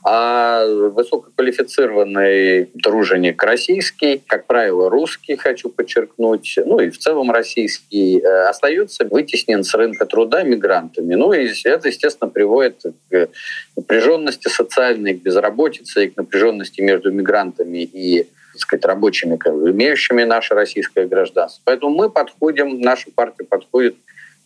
А 0.03 0.65
высококвалифицированный 0.65 2.65
труженик 2.81 3.43
российский, 3.43 4.19
как 4.25 4.47
правило, 4.47 4.89
русский, 4.89 5.35
хочу 5.35 5.69
подчеркнуть, 5.69 6.57
ну 6.65 6.79
и 6.79 6.89
в 6.89 6.97
целом 6.97 7.29
российский, 7.29 8.19
э, 8.19 8.47
остается 8.47 9.05
вытеснен 9.05 9.63
с 9.63 9.75
рынка 9.75 10.07
труда 10.07 10.41
мигрантами. 10.41 11.13
Ну 11.13 11.33
и 11.33 11.51
это, 11.65 11.87
естественно, 11.87 12.31
приводит 12.31 12.81
к 13.11 13.29
напряженности 13.77 14.47
социальной, 14.47 15.13
к 15.13 15.21
безработице 15.21 16.05
и 16.05 16.09
к 16.09 16.17
напряженности 16.17 16.81
между 16.81 17.11
мигрантами 17.11 17.83
и 17.83 18.27
так 18.51 18.61
сказать, 18.61 18.85
рабочими, 18.85 19.35
имеющими 19.35 20.23
наше 20.23 20.53
российское 20.53 21.07
гражданство. 21.07 21.61
Поэтому 21.65 21.95
мы 21.95 22.09
подходим, 22.09 22.81
наша 22.81 23.09
партия 23.11 23.45
подходит 23.45 23.95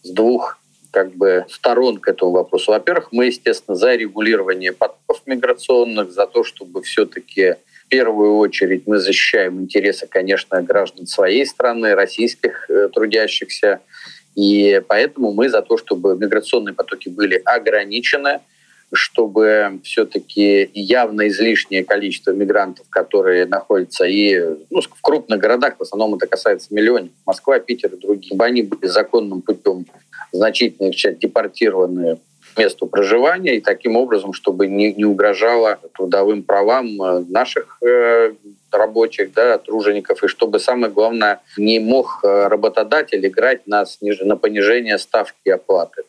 с 0.04 0.10
двух 0.10 0.60
как 0.92 1.14
бы 1.14 1.46
сторон 1.50 1.98
к 1.98 2.08
этому 2.08 2.32
вопросу. 2.32 2.72
Во-первых, 2.72 3.10
мы, 3.12 3.26
естественно, 3.26 3.76
за 3.76 3.96
регулирование 3.96 4.72
потоков 4.72 5.22
миграционных, 5.26 6.12
за 6.12 6.26
то, 6.26 6.44
чтобы 6.44 6.82
все-таки 6.84 7.56
в 7.86 7.88
первую 7.90 8.38
очередь 8.38 8.84
мы 8.88 9.00
защищаем 9.00 9.60
интересы, 9.62 10.08
конечно, 10.08 10.62
граждан 10.62 11.06
своей 11.06 11.46
страны, 11.46 11.96
российских 11.96 12.70
э, 12.70 12.88
трудящихся. 12.94 13.82
И 14.36 14.82
поэтому 14.88 15.34
мы 15.34 15.50
за 15.50 15.62
то, 15.62 15.78
чтобы 15.78 16.18
миграционные 16.18 16.74
потоки 16.74 17.10
были 17.10 17.42
ограничены– 17.44 18.40
чтобы 18.96 19.80
все-таки 19.84 20.70
явно 20.74 21.28
излишнее 21.28 21.84
количество 21.84 22.32
мигрантов, 22.32 22.88
которые 22.90 23.46
находятся 23.46 24.06
и 24.06 24.40
ну, 24.70 24.82
в 24.82 25.02
крупных 25.02 25.40
городах, 25.40 25.76
в 25.78 25.82
основном 25.82 26.16
это 26.16 26.28
касается 26.28 26.74
миллионов, 26.74 27.10
Москва, 27.26 27.60
Питер 27.60 27.94
и 27.94 28.00
другие, 28.00 28.28
чтобы 28.28 28.46
они 28.46 28.64
были 28.64 28.88
законным 28.88 29.42
путем 29.42 29.86
значительно 30.32 30.92
часть 30.92 31.20
депортированы 31.20 32.18
месту 32.58 32.88
проживания, 32.88 33.58
и 33.58 33.62
таким 33.62 33.96
образом, 33.96 34.34
чтобы 34.34 34.68
не, 34.68 34.94
не 34.94 35.06
угрожало 35.06 35.80
трудовым 35.94 36.44
правам 36.44 37.02
э, 37.02 37.26
наших 37.28 37.78
э, 37.82 38.34
рабочих, 38.72 39.34
да, 39.34 39.58
тружеников, 39.58 40.24
и 40.24 40.28
чтобы, 40.28 40.60
самое 40.60 40.92
главное, 40.92 41.42
не 41.58 41.80
мог 41.80 42.20
э, 42.24 42.48
работодатель 42.48 43.26
играть 43.26 43.68
на, 43.68 43.86
сниж... 43.86 44.20
на 44.22 44.38
понижение 44.38 44.98
ставки 44.98 45.50
оплаты. 45.50 46.04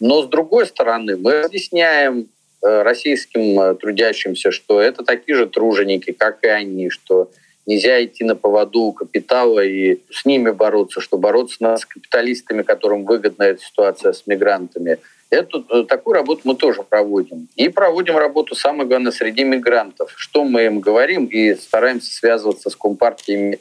Но 0.00 0.22
с 0.22 0.26
другой 0.26 0.66
стороны, 0.66 1.16
мы 1.16 1.40
объясняем 1.40 2.28
э, 2.62 2.82
российским 2.82 3.60
э, 3.60 3.74
трудящимся, 3.74 4.50
что 4.50 4.80
это 4.80 5.04
такие 5.04 5.36
же 5.36 5.46
труженики, 5.46 6.12
как 6.12 6.42
и 6.44 6.48
они, 6.48 6.90
что 6.90 7.30
нельзя 7.66 8.04
идти 8.04 8.24
на 8.24 8.34
поводу 8.34 8.92
капитала 8.92 9.60
и 9.60 10.00
с 10.10 10.24
ними 10.24 10.50
бороться, 10.50 11.00
что 11.00 11.18
бороться 11.18 11.76
с 11.76 11.84
капиталистами, 11.84 12.62
которым 12.62 13.04
выгодна 13.04 13.44
эта 13.44 13.62
ситуация 13.62 14.12
с 14.12 14.26
мигрантами. 14.26 14.98
Эту, 15.30 15.64
э, 15.70 15.84
такую 15.84 16.14
работу 16.14 16.42
мы 16.44 16.56
тоже 16.56 16.82
проводим. 16.82 17.48
И 17.56 17.68
проводим 17.68 18.18
работу, 18.18 18.54
самое 18.54 18.86
главное, 18.88 19.12
среди 19.12 19.44
мигрантов. 19.44 20.12
Что 20.16 20.44
мы 20.44 20.66
им 20.66 20.80
говорим 20.80 21.24
и 21.24 21.54
стараемся 21.54 22.12
связываться 22.12 22.68
с 22.68 22.76
компартиями 22.76 23.58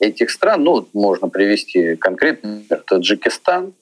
этих 0.00 0.30
стран. 0.30 0.64
Ну, 0.64 0.88
можно 0.92 1.28
привести 1.28 1.94
конкретно 1.94 2.62
Таджикистан, 2.86 3.72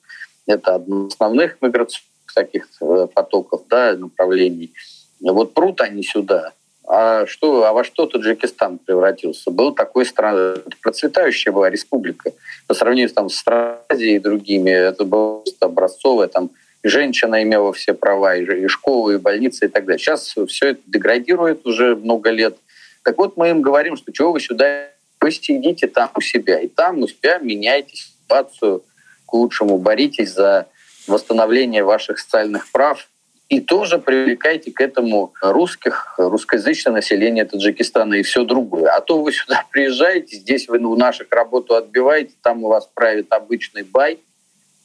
это 0.51 0.75
одно 0.75 1.07
из 1.07 1.13
основных 1.13 1.61
миграционных 1.61 2.11
таких 2.33 2.67
э, 2.81 3.07
потоков, 3.13 3.63
да, 3.69 3.93
направлений. 3.97 4.71
Вот 5.19 5.53
прут 5.53 5.81
они 5.81 6.03
сюда. 6.03 6.53
А, 6.87 7.25
что, 7.25 7.65
а 7.65 7.73
во 7.73 7.83
что 7.83 8.05
Таджикистан 8.05 8.77
превратился? 8.79 9.51
Был 9.51 9.73
такой 9.73 10.05
стран, 10.05 10.61
процветающая 10.81 11.51
была 11.51 11.69
республика. 11.69 12.31
По 12.67 12.73
сравнению 12.73 13.09
там, 13.09 13.29
с 13.29 13.43
Азией 13.89 14.15
и 14.15 14.19
другими, 14.19 14.71
это 14.71 15.05
было 15.05 15.43
образцовое. 15.59 16.27
Там 16.27 16.49
женщина 16.83 17.43
имела 17.43 17.71
все 17.73 17.93
права, 17.93 18.35
и, 18.35 18.43
и 18.43 18.67
школы, 18.67 19.15
и 19.15 19.17
больницы, 19.17 19.65
и 19.65 19.67
так 19.69 19.85
далее. 19.85 19.99
Сейчас 19.99 20.35
все 20.47 20.69
это 20.69 20.81
деградирует 20.87 21.65
уже 21.65 21.95
много 21.95 22.29
лет. 22.31 22.57
Так 23.03 23.17
вот, 23.17 23.37
мы 23.37 23.49
им 23.49 23.61
говорим, 23.61 23.95
что 23.95 24.11
чего 24.11 24.31
вы 24.31 24.39
сюда 24.39 24.89
Вы 25.21 25.31
сидите 25.31 25.87
там 25.87 26.09
у 26.15 26.21
себя, 26.21 26.59
и 26.59 26.67
там 26.67 26.99
у 26.99 27.07
себя 27.07 27.37
меняйте 27.37 27.95
ситуацию 27.95 28.83
к 29.31 29.33
лучшему, 29.33 29.77
боритесь 29.77 30.33
за 30.33 30.67
восстановление 31.07 31.83
ваших 31.83 32.19
социальных 32.19 32.69
прав, 32.71 33.07
и 33.47 33.59
тоже 33.59 33.97
привлекайте 33.97 34.71
к 34.71 34.79
этому 34.79 35.33
русских, 35.41 36.13
русскоязычное 36.17 36.93
население 36.93 37.43
Таджикистана 37.43 38.15
и 38.15 38.23
все 38.23 38.43
другое. 38.43 38.89
А 38.91 39.01
то 39.01 39.21
вы 39.21 39.33
сюда 39.33 39.65
приезжаете, 39.71 40.37
здесь 40.37 40.67
вы 40.67 40.77
у 40.79 40.95
наших 40.95 41.27
работу 41.31 41.75
отбиваете, 41.75 42.33
там 42.41 42.63
у 42.63 42.67
вас 42.67 42.89
правит 42.93 43.27
обычный 43.31 43.83
бай, 43.83 44.19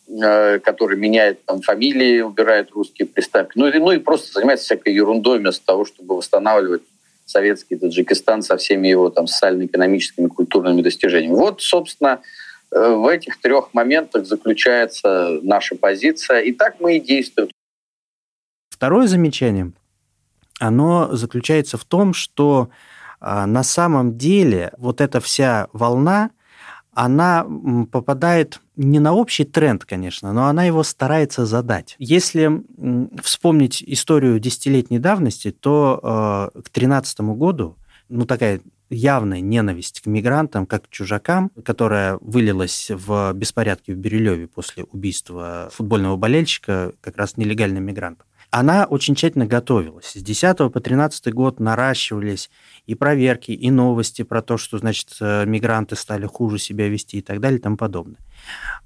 э, 0.08 0.58
который 0.60 0.96
меняет 0.96 1.44
там 1.44 1.60
фамилии, 1.60 2.22
убирает 2.22 2.70
русские 2.72 3.06
приставки. 3.06 3.52
Ну 3.56 3.68
и, 3.68 3.78
ну 3.78 3.92
и 3.92 3.98
просто 3.98 4.32
занимается 4.32 4.64
всякой 4.64 4.94
ерундой 4.94 5.38
вместо 5.38 5.64
того, 5.64 5.84
чтобы 5.84 6.16
восстанавливать 6.16 6.82
советский 7.24 7.76
Таджикистан 7.76 8.42
со 8.42 8.56
всеми 8.56 8.88
его 8.88 9.10
там 9.10 9.26
социально-экономическими, 9.26 10.28
культурными 10.28 10.82
достижениями. 10.82 11.34
Вот, 11.34 11.62
собственно, 11.62 12.20
в 12.70 13.06
этих 13.08 13.40
трех 13.40 13.72
моментах 13.74 14.26
заключается 14.26 15.38
наша 15.42 15.76
позиция. 15.76 16.40
И 16.40 16.52
так 16.52 16.80
мы 16.80 16.96
и 16.96 17.00
действуем. 17.00 17.50
Второе 18.70 19.06
замечание, 19.06 19.72
оно 20.60 21.14
заключается 21.16 21.78
в 21.78 21.84
том, 21.84 22.12
что 22.12 22.70
а, 23.20 23.46
на 23.46 23.62
самом 23.62 24.18
деле 24.18 24.72
вот 24.78 25.00
эта 25.00 25.20
вся 25.20 25.68
волна, 25.72 26.30
она 26.92 27.46
попадает 27.92 28.60
не 28.76 28.98
на 29.00 29.12
общий 29.12 29.44
тренд, 29.44 29.84
конечно, 29.84 30.32
но 30.32 30.46
она 30.46 30.64
его 30.64 30.82
старается 30.82 31.44
задать. 31.44 31.94
Если 31.98 32.62
вспомнить 33.22 33.82
историю 33.86 34.38
десятилетней 34.38 34.98
давности, 34.98 35.50
то 35.50 36.50
э, 36.54 36.60
к 36.60 36.72
2013 36.72 37.20
году, 37.20 37.76
ну 38.08 38.24
такая 38.24 38.60
явная 38.90 39.40
ненависть 39.40 40.00
к 40.00 40.06
мигрантам, 40.06 40.66
как 40.66 40.84
к 40.84 40.88
чужакам, 40.88 41.50
которая 41.64 42.18
вылилась 42.20 42.90
в 42.90 43.32
беспорядки 43.34 43.90
в 43.90 43.96
Бирюлеве 43.96 44.48
после 44.48 44.84
убийства 44.84 45.70
футбольного 45.72 46.16
болельщика 46.16 46.92
как 47.00 47.16
раз 47.16 47.36
нелегальным 47.36 47.84
мигрантом 47.84 48.26
она 48.50 48.84
очень 48.84 49.14
тщательно 49.14 49.46
готовилась. 49.46 50.12
С 50.12 50.22
10 50.22 50.72
по 50.72 50.80
13 50.80 51.32
год 51.32 51.60
наращивались 51.60 52.50
и 52.86 52.94
проверки, 52.94 53.50
и 53.50 53.70
новости 53.70 54.22
про 54.22 54.42
то, 54.42 54.56
что, 54.56 54.78
значит, 54.78 55.16
э, 55.20 55.44
мигранты 55.46 55.96
стали 55.96 56.26
хуже 56.26 56.58
себя 56.58 56.88
вести 56.88 57.18
и 57.18 57.22
так 57.22 57.40
далее 57.40 57.58
и 57.58 57.62
тому 57.62 57.76
подобное. 57.76 58.20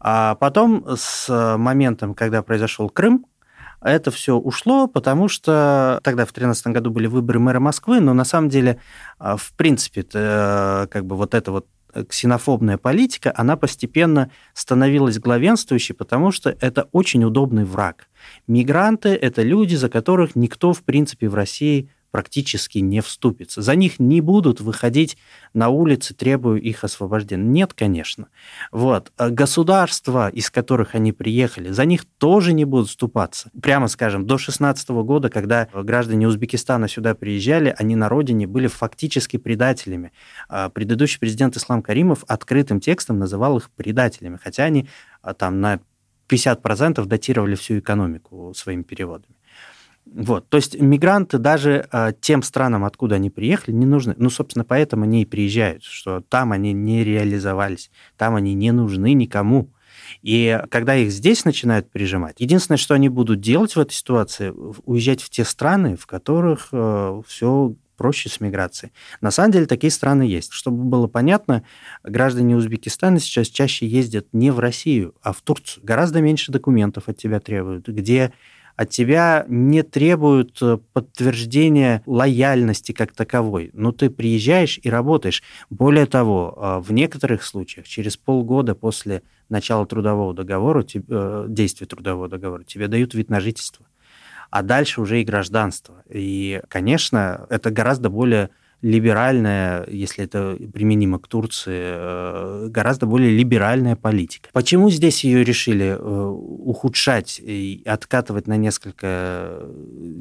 А 0.01 0.35
потом, 0.37 0.87
с 0.97 1.29
моментом, 1.57 2.15
когда 2.15 2.43
произошел 2.43 2.89
Крым, 2.89 3.27
это 3.81 4.11
все 4.11 4.37
ушло, 4.37 4.87
потому 4.87 5.29
что 5.29 6.01
тогда 6.03 6.25
в 6.25 6.33
2013 6.33 6.67
году 6.69 6.91
были 6.91 7.07
выборы 7.07 7.39
мэра 7.39 7.61
Москвы, 7.61 8.01
но 8.01 8.15
на 8.15 8.25
самом 8.25 8.49
деле, 8.49 8.79
э, 9.19 9.37
в 9.39 9.53
принципе, 9.55 10.05
э, 10.13 10.87
как 10.91 11.07
бы 11.07 11.17
вот 11.17 11.35
это 11.35 11.53
вот 11.53 11.67
ксенофобная 12.09 12.79
политика, 12.79 13.33
она 13.35 13.57
постепенно 13.57 14.31
становилась 14.55 15.19
главенствующей, 15.19 15.95
потому 15.95 16.31
что 16.31 16.57
это 16.61 16.89
очень 16.93 17.25
удобный 17.25 17.65
враг. 17.65 18.09
Мигранты– 18.47 19.09
это 19.21 19.43
люди, 19.43 19.75
за 19.75 19.89
которых 19.89 20.37
никто, 20.37 20.73
в 20.73 20.83
принципе, 20.83 21.29
в 21.29 21.35
России 21.35 21.91
практически 22.11 22.79
не 22.79 23.01
вступится. 23.01 23.63
За 23.63 23.75
них 23.75 23.99
не 23.99 24.21
будут 24.21 24.61
выходить 24.61 25.17
на 25.55 25.69
улицы, 25.69 26.15
требуя 26.15 26.59
их 26.59 26.85
освобождения. 26.85 27.45
Нет, 27.45 27.75
конечно. 27.75 28.29
Вот. 28.73 29.13
А 29.17 29.31
государства, 29.31 30.29
из 30.29 30.51
которых 30.51 30.95
они 30.95 31.13
приехали, 31.13 31.71
за 31.71 31.85
них 31.85 32.05
тоже 32.19 32.53
не 32.53 32.65
будут 32.65 32.89
вступаться. 32.89 33.51
Прямо 33.61 33.89
скажем, 33.89 34.27
до 34.27 34.39
16 34.39 34.89
года, 34.91 35.29
когда 35.29 35.69
граждане 35.73 36.29
Узбекистана 36.29 36.89
сюда 36.89 37.15
приезжали, 37.15 37.75
они 37.79 37.97
на 37.97 38.09
родине 38.09 38.47
были 38.47 38.67
фактически 38.67 39.37
предателями. 39.37 40.13
А 40.49 40.69
предыдущий 40.69 41.19
президент 41.19 41.57
Ислам 41.57 41.83
Каримов 41.83 42.25
открытым 42.27 42.81
текстом 42.81 43.19
называл 43.19 43.59
их 43.59 43.71
предателями, 43.71 44.39
хотя 44.43 44.65
они 44.65 44.89
а, 45.23 45.35
там 45.35 45.61
на 45.61 45.81
50% 46.31 47.05
датировали 47.07 47.55
всю 47.55 47.79
экономику 47.79 48.53
своими 48.55 48.83
переводами. 48.83 49.35
Вот. 50.13 50.49
То 50.49 50.57
есть 50.57 50.81
мигранты 50.81 51.39
даже 51.39 51.89
э, 51.93 52.13
тем 52.21 52.43
странам, 52.43 52.85
откуда 52.85 53.17
они 53.17 53.31
приехали, 53.31 53.75
не 53.75 53.87
нужны. 53.87 54.15
Ну, 54.19 54.29
собственно, 54.29 54.65
поэтому 54.65 55.05
они 55.05 55.23
и 55.23 55.27
приезжают, 55.27 55.85
что 55.85 56.21
там 56.21 56.53
они 56.53 56.73
не 56.73 57.05
реализовались, 57.05 57.91
там 58.17 58.35
они 58.35 58.55
не 58.55 58.73
нужны 58.73 59.13
никому. 59.13 59.71
И 60.23 60.61
когда 60.71 60.97
их 60.97 61.13
здесь 61.13 61.45
начинают 61.45 61.91
прижимать, 61.91 62.41
единственное, 62.41 62.79
что 62.79 62.95
они 62.95 63.09
будут 63.09 63.41
делать 63.41 63.77
в 63.77 63.81
этой 63.81 63.93
ситуации, 63.93 64.53
уезжать 64.85 65.23
в 65.23 65.31
те 65.31 65.45
страны, 65.45 65.97
в 65.97 66.07
которых 66.07 66.69
э, 66.73 67.23
все 67.27 67.75
проще 67.97 68.31
с 68.31 68.41
миграцией. 68.41 68.93
На 69.21 69.31
самом 69.31 69.53
деле 69.53 69.67
такие 69.67 69.91
страны 69.91 70.23
есть. 70.23 70.53
Чтобы 70.53 70.85
было 70.85 71.07
понятно, 71.07 71.65
граждане 72.03 72.57
Узбекистана 72.57 73.21
сейчас 73.21 73.49
чаще 73.49 73.87
ездят 73.87 74.27
не 74.33 74.51
в 74.51 74.59
Россию, 74.59 75.15
а 75.23 75.35
в 75.35 75.43
Турцию. 75.43 75.85
Гораздо 75.85 76.23
меньше 76.23 76.51
документов 76.51 77.09
от 77.09 77.19
тебя 77.19 77.41
требуют, 77.41 77.87
где 77.89 78.33
от 78.81 78.89
тебя 78.89 79.45
не 79.47 79.83
требуют 79.83 80.57
э, 80.63 80.79
подтверждения 80.95 82.03
лояльности 82.07 82.93
как 82.93 83.13
таковой. 83.13 83.69
Но 83.75 83.93
ты 83.93 84.09
приезжаешь 84.09 84.81
и 84.83 84.89
работаешь. 84.89 85.43
Более 85.69 86.07
того, 86.07 86.57
э, 86.57 86.81
в 86.83 86.91
некоторых 86.91 87.43
случаях 87.43 87.87
через 87.87 88.17
полгода 88.17 88.75
после 88.75 89.23
начала 89.51 89.85
трудового 89.85 90.33
договора, 90.33 90.83
э, 90.83 91.45
действия 91.47 91.87
трудового 91.87 92.31
договора, 92.31 92.65
тебе 92.65 92.89
дают 92.89 93.13
вид 93.13 93.29
на 93.29 93.41
жительство. 93.41 93.85
А 94.49 94.63
дальше 94.63 95.03
уже 95.03 95.21
и 95.21 95.25
гражданство. 95.25 96.03
И, 96.09 96.63
конечно, 96.69 97.47
это 97.51 97.71
гораздо 97.71 98.09
более 98.09 98.49
либеральная, 98.83 99.87
если 99.89 100.25
это 100.25 100.57
применимо 100.73 101.19
к 101.19 101.29
Турции, 101.29 101.81
э, 101.83 102.69
гораздо 102.69 103.07
более 103.07 103.31
либеральная 103.31 103.97
политика. 103.97 104.49
Почему 104.53 104.91
здесь 104.91 105.25
ее 105.25 105.45
решили 105.45 105.97
э, 105.99 106.27
ухудшать 106.29 107.41
и 107.43 107.83
откатывать 107.85 108.47
на 108.47 108.57
несколько 108.57 109.63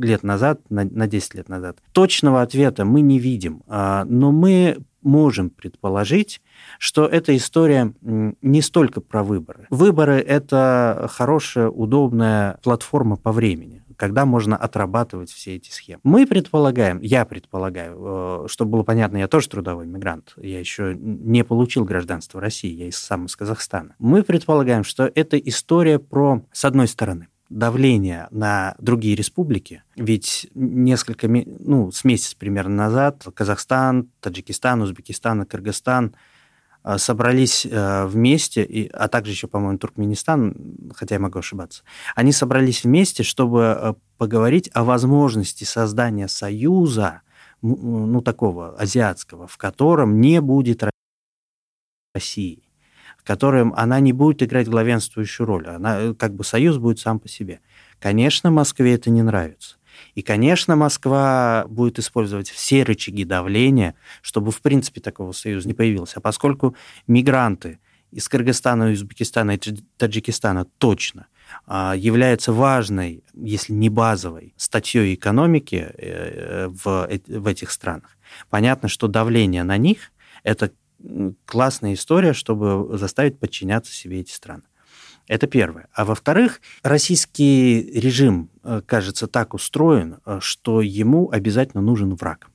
лет 0.01 0.23
назад, 0.23 0.61
на, 0.69 0.83
на 0.83 1.07
10 1.07 1.35
лет 1.35 1.49
назад? 1.49 1.77
Точного 1.93 2.41
ответа 2.41 2.85
мы 2.85 3.01
не 3.01 3.19
видим, 3.19 3.63
а, 3.67 4.05
но 4.05 4.31
мы 4.31 4.77
можем 5.01 5.49
предположить, 5.49 6.41
что 6.77 7.05
эта 7.05 7.35
история 7.35 7.93
не 8.01 8.61
столько 8.61 9.01
про 9.01 9.23
выборы. 9.23 9.67
Выборы– 9.69 10.15
это 10.27 11.07
хорошая, 11.09 11.69
удобная 11.69 12.59
платформа 12.63 13.15
по 13.15 13.31
времени 13.31 13.83
когда 13.99 14.25
можно 14.25 14.55
отрабатывать 14.55 15.29
все 15.29 15.57
эти 15.57 15.71
схемы. 15.71 15.99
Мы 16.03 16.25
предполагаем, 16.25 17.01
я 17.01 17.25
предполагаю, 17.25 18.45
э, 18.45 18.47
чтобы 18.47 18.71
было 18.71 18.83
понятно, 18.83 19.17
я 19.17 19.27
тоже 19.27 19.49
трудовой 19.49 19.85
мигрант, 19.85 20.33
я 20.37 20.57
еще 20.57 20.95
не 20.97 21.43
получил 21.43 21.83
гражданство 21.83 22.39
России, 22.39 22.71
я 22.71 22.91
сам 22.93 23.25
из 23.25 23.35
Казахстана. 23.35 23.95
Мы 23.99 24.23
предполагаем, 24.23 24.85
что 24.85 25.11
это 25.13 25.37
история 25.37 25.99
про, 25.99 26.45
с 26.53 26.63
одной 26.63 26.87
стороны, 26.87 27.27
давление 27.49 28.29
на 28.31 28.75
другие 28.79 29.15
республики. 29.15 29.83
Ведь 29.97 30.47
несколько, 30.53 31.27
ну, 31.27 31.91
с 31.91 32.05
месяц 32.05 32.35
примерно 32.35 32.75
назад 32.75 33.27
Казахстан, 33.33 34.09
Таджикистан, 34.21 34.81
Узбекистан 34.81 35.41
и 35.41 35.45
Кыргызстан– 35.45 36.15
собрались 36.97 37.65
э, 37.65 38.05
вместе, 38.05 38.89
а 38.93 39.07
также 39.07 39.31
еще, 39.31 39.47
по-моему, 39.47 39.77
Туркменистан, 39.77 40.91
хотя 40.95 41.15
я 41.15 41.19
могу 41.19 41.39
ошибаться, 41.39 41.83
они 42.15 42.31
собрались 42.31 42.83
вместе, 42.83 43.23
чтобы 43.23 43.77
э, 43.77 43.93
поговорить 44.17 44.69
о 44.73 44.83
возможности 44.83 45.63
создания 45.63 46.27
союза, 46.27 47.21
ну, 47.61 48.21
такого 48.21 48.77
азиатского, 48.77 49.47
в 49.47 49.57
котором 49.57 50.21
не 50.21 50.39
будет 50.39 50.83
России, 52.13 52.63
в 53.17 53.23
котором 53.25 53.73
она 53.75 53.99
не 53.99 54.13
будет 54.13 54.41
играть 54.43 54.69
главенствующую 54.69 55.45
роль. 55.45 55.67
Она, 55.67 56.13
как 56.13 56.33
бы 56.33 56.43
союз 56.43 56.77
будет 56.77 56.99
сам 56.99 57.19
по 57.19 57.27
себе. 57.27 57.59
Конечно, 57.99 58.49
Москве 58.49 58.95
это 58.95 59.09
не 59.09 59.21
нравится. 59.21 59.75
И, 60.19 60.21
конечно, 60.21 60.75
Москва 60.75 61.63
будет 61.69 61.97
использовать 61.97 62.49
все 62.49 62.83
рычаги 62.83 63.23
давления, 63.23 63.95
чтобы, 64.21 64.51
в 64.51 64.61
принципе, 64.61 64.99
такого 64.99 65.31
союза 65.31 65.65
не 65.65 65.73
появилось. 65.73 66.11
А 66.15 66.19
поскольку 66.19 66.75
мигранты 67.07 67.79
из 68.11 68.27
Кыргызстана, 68.27 68.91
Узбекистана 68.91 69.51
и 69.51 69.59
Таджикистана 69.95 70.65
точно 70.77 71.27
а, 71.65 71.95
являются 71.95 72.51
важной, 72.51 73.23
если 73.33 73.71
не 73.71 73.87
базовой, 73.87 74.53
статьей 74.57 75.15
экономики 75.15 75.89
э, 75.97 76.67
в, 76.67 77.07
в 77.25 77.47
этих 77.47 77.71
странах. 77.71 78.17
Понятно, 78.49 78.89
что 78.89 79.07
давление 79.07 79.63
на 79.63 79.77
них– 79.77 80.11
это 80.43 80.73
классная 81.45 81.93
история, 81.93 82.33
чтобы 82.33 82.97
заставить 82.97 83.39
подчиняться 83.39 83.93
себе 83.93 84.19
эти 84.19 84.33
страны. 84.33 84.63
Это 85.29 85.45
первое. 85.45 85.87
А 85.93 86.05
во-вторых, 86.05 86.59
российский 86.81 87.91
режим, 87.93 88.49
э, 88.63 88.81
кажется, 88.83 89.27
так 89.27 89.53
устроен, 89.53 90.17
э, 90.25 90.39
что 90.41 90.81
ему 90.81 91.29
обязательно 91.29 91.81
нужен 91.81 92.15
враг. 92.15 92.49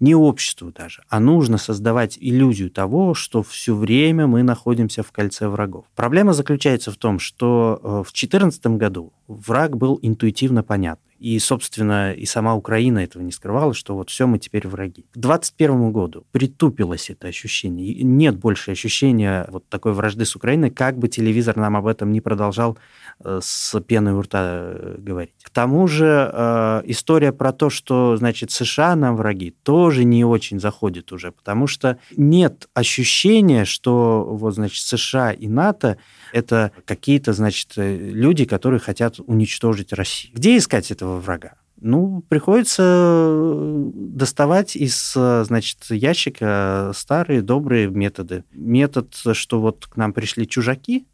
Не 0.00 0.16
обществу 0.16 0.72
даже, 0.72 1.04
а 1.08 1.20
нужно 1.20 1.58
создавать 1.58 2.18
иллюзию 2.20 2.70
того, 2.70 3.14
что 3.14 3.44
все 3.44 3.74
время 3.76 4.26
мы 4.26 4.42
находимся 4.42 5.04
в 5.04 5.12
кольце 5.12 5.46
врагов. 5.46 5.84
Проблема 5.94 6.32
заключается 6.32 6.90
в 6.90 6.96
том, 6.96 7.20
что 7.20 7.78
э, 7.80 7.86
в 7.86 8.10
2014 8.12 8.66
году 8.66 9.12
враг 9.28 9.76
был 9.76 9.96
интуитивно 10.02 10.64
понятный. 10.64 11.11
И, 11.22 11.38
собственно, 11.38 12.12
и 12.12 12.26
сама 12.26 12.56
Украина 12.56 12.98
этого 12.98 13.22
не 13.22 13.30
скрывала, 13.30 13.74
что 13.74 13.94
вот 13.94 14.10
все, 14.10 14.26
мы 14.26 14.40
теперь 14.40 14.66
враги. 14.66 15.02
К 15.12 15.18
2021 15.18 15.92
году 15.92 16.24
притупилось 16.32 17.10
это 17.10 17.28
ощущение. 17.28 18.02
Нет 18.02 18.38
больше 18.38 18.72
ощущения 18.72 19.46
вот 19.48 19.68
такой 19.68 19.92
вражды 19.92 20.24
с 20.24 20.34
Украиной, 20.34 20.70
как 20.70 20.98
бы 20.98 21.06
телевизор 21.06 21.56
нам 21.56 21.76
об 21.76 21.86
этом 21.86 22.10
не 22.10 22.20
продолжал 22.20 22.76
э, 23.24 23.38
с 23.40 23.80
пеной 23.82 24.14
у 24.14 24.22
рта 24.22 24.40
э, 24.42 24.96
говорить. 24.98 25.30
К 25.44 25.50
тому 25.50 25.86
же 25.86 26.28
э, 26.32 26.82
история 26.86 27.30
про 27.30 27.52
то, 27.52 27.70
что, 27.70 28.16
значит, 28.16 28.50
США 28.50 28.96
нам 28.96 29.14
враги, 29.14 29.54
тоже 29.62 30.02
не 30.02 30.24
очень 30.24 30.58
заходит 30.58 31.12
уже, 31.12 31.30
потому 31.30 31.68
что 31.68 31.98
нет 32.16 32.68
ощущения, 32.74 33.64
что 33.64 34.24
вот, 34.28 34.56
значит, 34.56 34.84
США 34.84 35.30
и 35.30 35.46
НАТО 35.46 35.98
это 36.32 36.72
какие-то, 36.84 37.32
значит, 37.32 37.74
люди, 37.76 38.44
которые 38.44 38.80
хотят 38.80 39.20
уничтожить 39.24 39.92
Россию. 39.92 40.34
Где 40.34 40.56
искать 40.56 40.90
этого 40.90 41.11
врага? 41.18 41.54
Ну, 41.80 42.22
приходится 42.28 43.90
доставать 43.92 44.76
из, 44.76 45.14
значит, 45.14 45.78
ящика 45.90 46.92
старые 46.94 47.42
добрые 47.42 47.88
методы. 47.88 48.44
Метод, 48.52 49.14
что 49.32 49.60
вот 49.60 49.86
к 49.86 49.96
нам 49.96 50.12
пришли 50.12 50.46
чужаки, 50.46 51.08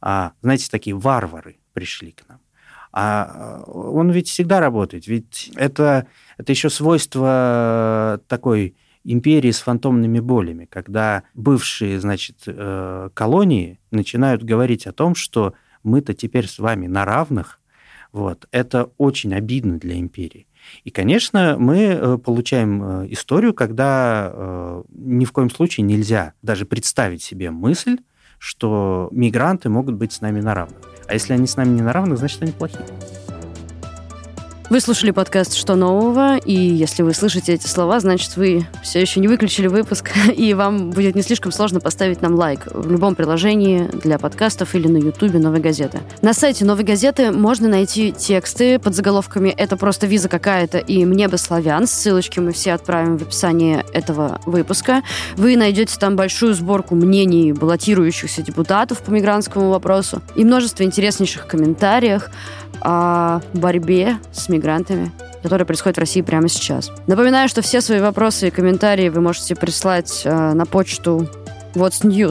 а, 0.00 0.32
знаете, 0.42 0.68
такие 0.70 0.94
варвары 0.94 1.56
пришли 1.72 2.12
к 2.12 2.28
нам. 2.28 2.38
А 2.92 3.64
он 3.66 4.10
ведь 4.10 4.28
всегда 4.28 4.60
работает. 4.60 5.08
Ведь 5.08 5.50
это, 5.56 6.06
это 6.38 6.52
еще 6.52 6.70
свойство 6.70 8.20
такой 8.28 8.76
империи 9.02 9.50
с 9.50 9.60
фантомными 9.60 10.20
болями, 10.20 10.66
когда 10.66 11.24
бывшие, 11.34 11.98
значит, 12.00 12.42
э, 12.46 13.10
колонии 13.12 13.80
начинают 13.90 14.44
говорить 14.44 14.86
о 14.86 14.92
том, 14.92 15.14
что 15.14 15.54
мы-то 15.82 16.14
теперь 16.14 16.46
с 16.46 16.58
вами 16.58 16.86
на 16.86 17.04
равных, 17.04 17.60
вот, 18.14 18.46
это 18.52 18.92
очень 18.96 19.34
обидно 19.34 19.76
для 19.76 19.98
империи. 19.98 20.46
И, 20.84 20.90
конечно, 20.90 21.56
мы 21.58 21.78
э, 21.78 22.16
получаем 22.18 22.82
э, 22.82 23.06
историю, 23.10 23.52
когда 23.52 24.82
ни 24.94 25.24
в 25.24 25.32
коем 25.32 25.50
случае 25.50 25.84
нельзя 25.84 26.32
даже 26.40 26.64
представить 26.64 27.22
себе 27.22 27.50
мысль, 27.50 27.98
что 28.38 29.08
мигранты 29.10 29.68
могут 29.68 29.96
быть 29.96 30.12
с 30.12 30.20
нами 30.20 30.40
на 30.40 30.54
равных. 30.54 30.78
А 31.08 31.14
если 31.14 31.32
они 31.32 31.48
с 31.48 31.56
нами 31.56 31.70
не 31.70 31.82
на 31.82 31.92
равных, 31.92 32.18
значит, 32.18 32.40
они 32.42 32.52
плохие. 32.52 32.86
Вы 34.70 34.80
слушали 34.80 35.10
подкаст 35.10 35.54
«Что 35.54 35.74
нового?» 35.74 36.38
И 36.38 36.54
если 36.54 37.02
вы 37.02 37.12
слышите 37.12 37.52
эти 37.52 37.66
слова, 37.66 38.00
значит, 38.00 38.34
вы 38.36 38.66
все 38.82 38.98
еще 38.98 39.20
не 39.20 39.28
выключили 39.28 39.66
выпуск, 39.66 40.10
и 40.34 40.54
вам 40.54 40.88
будет 40.88 41.14
не 41.14 41.20
слишком 41.20 41.52
сложно 41.52 41.80
поставить 41.80 42.22
нам 42.22 42.34
лайк 42.34 42.60
в 42.72 42.90
любом 42.90 43.14
приложении 43.14 43.86
для 43.92 44.18
подкастов 44.18 44.74
или 44.74 44.88
на 44.88 44.96
ютубе 44.96 45.38
«Новой 45.38 45.60
газеты». 45.60 46.00
На 46.22 46.32
сайте 46.32 46.64
«Новой 46.64 46.82
газеты» 46.82 47.30
можно 47.30 47.68
найти 47.68 48.10
тексты 48.10 48.78
под 48.78 48.94
заголовками 48.94 49.50
«Это 49.50 49.76
просто 49.76 50.06
виза 50.06 50.30
какая-то» 50.30 50.78
и 50.78 51.04
«Мне 51.04 51.28
бы 51.28 51.36
славян». 51.36 51.86
Ссылочки 51.86 52.40
мы 52.40 52.52
все 52.52 52.72
отправим 52.72 53.18
в 53.18 53.22
описании 53.22 53.84
этого 53.92 54.40
выпуска. 54.46 55.02
Вы 55.36 55.58
найдете 55.58 55.98
там 56.00 56.16
большую 56.16 56.54
сборку 56.54 56.94
мнений 56.94 57.52
баллотирующихся 57.52 58.40
депутатов 58.40 59.00
по 59.00 59.10
мигрантскому 59.10 59.68
вопросу 59.68 60.22
и 60.34 60.42
множество 60.42 60.84
интереснейших 60.84 61.46
комментариев, 61.46 62.30
о 62.80 63.40
борьбе 63.52 64.18
с 64.32 64.48
мигрантами, 64.48 65.10
которая 65.42 65.66
происходит 65.66 65.96
в 65.96 66.00
России 66.00 66.22
прямо 66.22 66.48
сейчас. 66.48 66.90
Напоминаю, 67.06 67.48
что 67.48 67.62
все 67.62 67.80
свои 67.80 68.00
вопросы 68.00 68.48
и 68.48 68.50
комментарии 68.50 69.08
вы 69.08 69.20
можете 69.20 69.54
прислать 69.54 70.22
э, 70.24 70.52
на 70.52 70.66
почту 70.66 71.28
What's 71.74 72.06
New. 72.06 72.30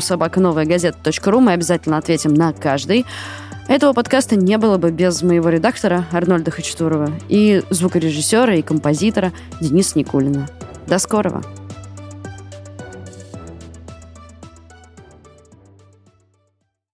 Мы 1.41 1.51
обязательно 1.51 1.97
ответим 1.97 2.33
на 2.33 2.53
каждый. 2.53 3.05
Этого 3.67 3.93
подкаста 3.93 4.35
не 4.35 4.57
было 4.57 4.77
бы 4.77 4.91
без 4.91 5.21
моего 5.21 5.49
редактора 5.49 6.05
Арнольда 6.11 6.51
Хачатурова 6.51 7.09
и 7.29 7.63
звукорежиссера 7.69 8.55
и 8.55 8.61
композитора 8.61 9.31
Дениса 9.61 9.97
Никулина. 9.97 10.47
До 10.87 10.99
скорого! 10.99 11.41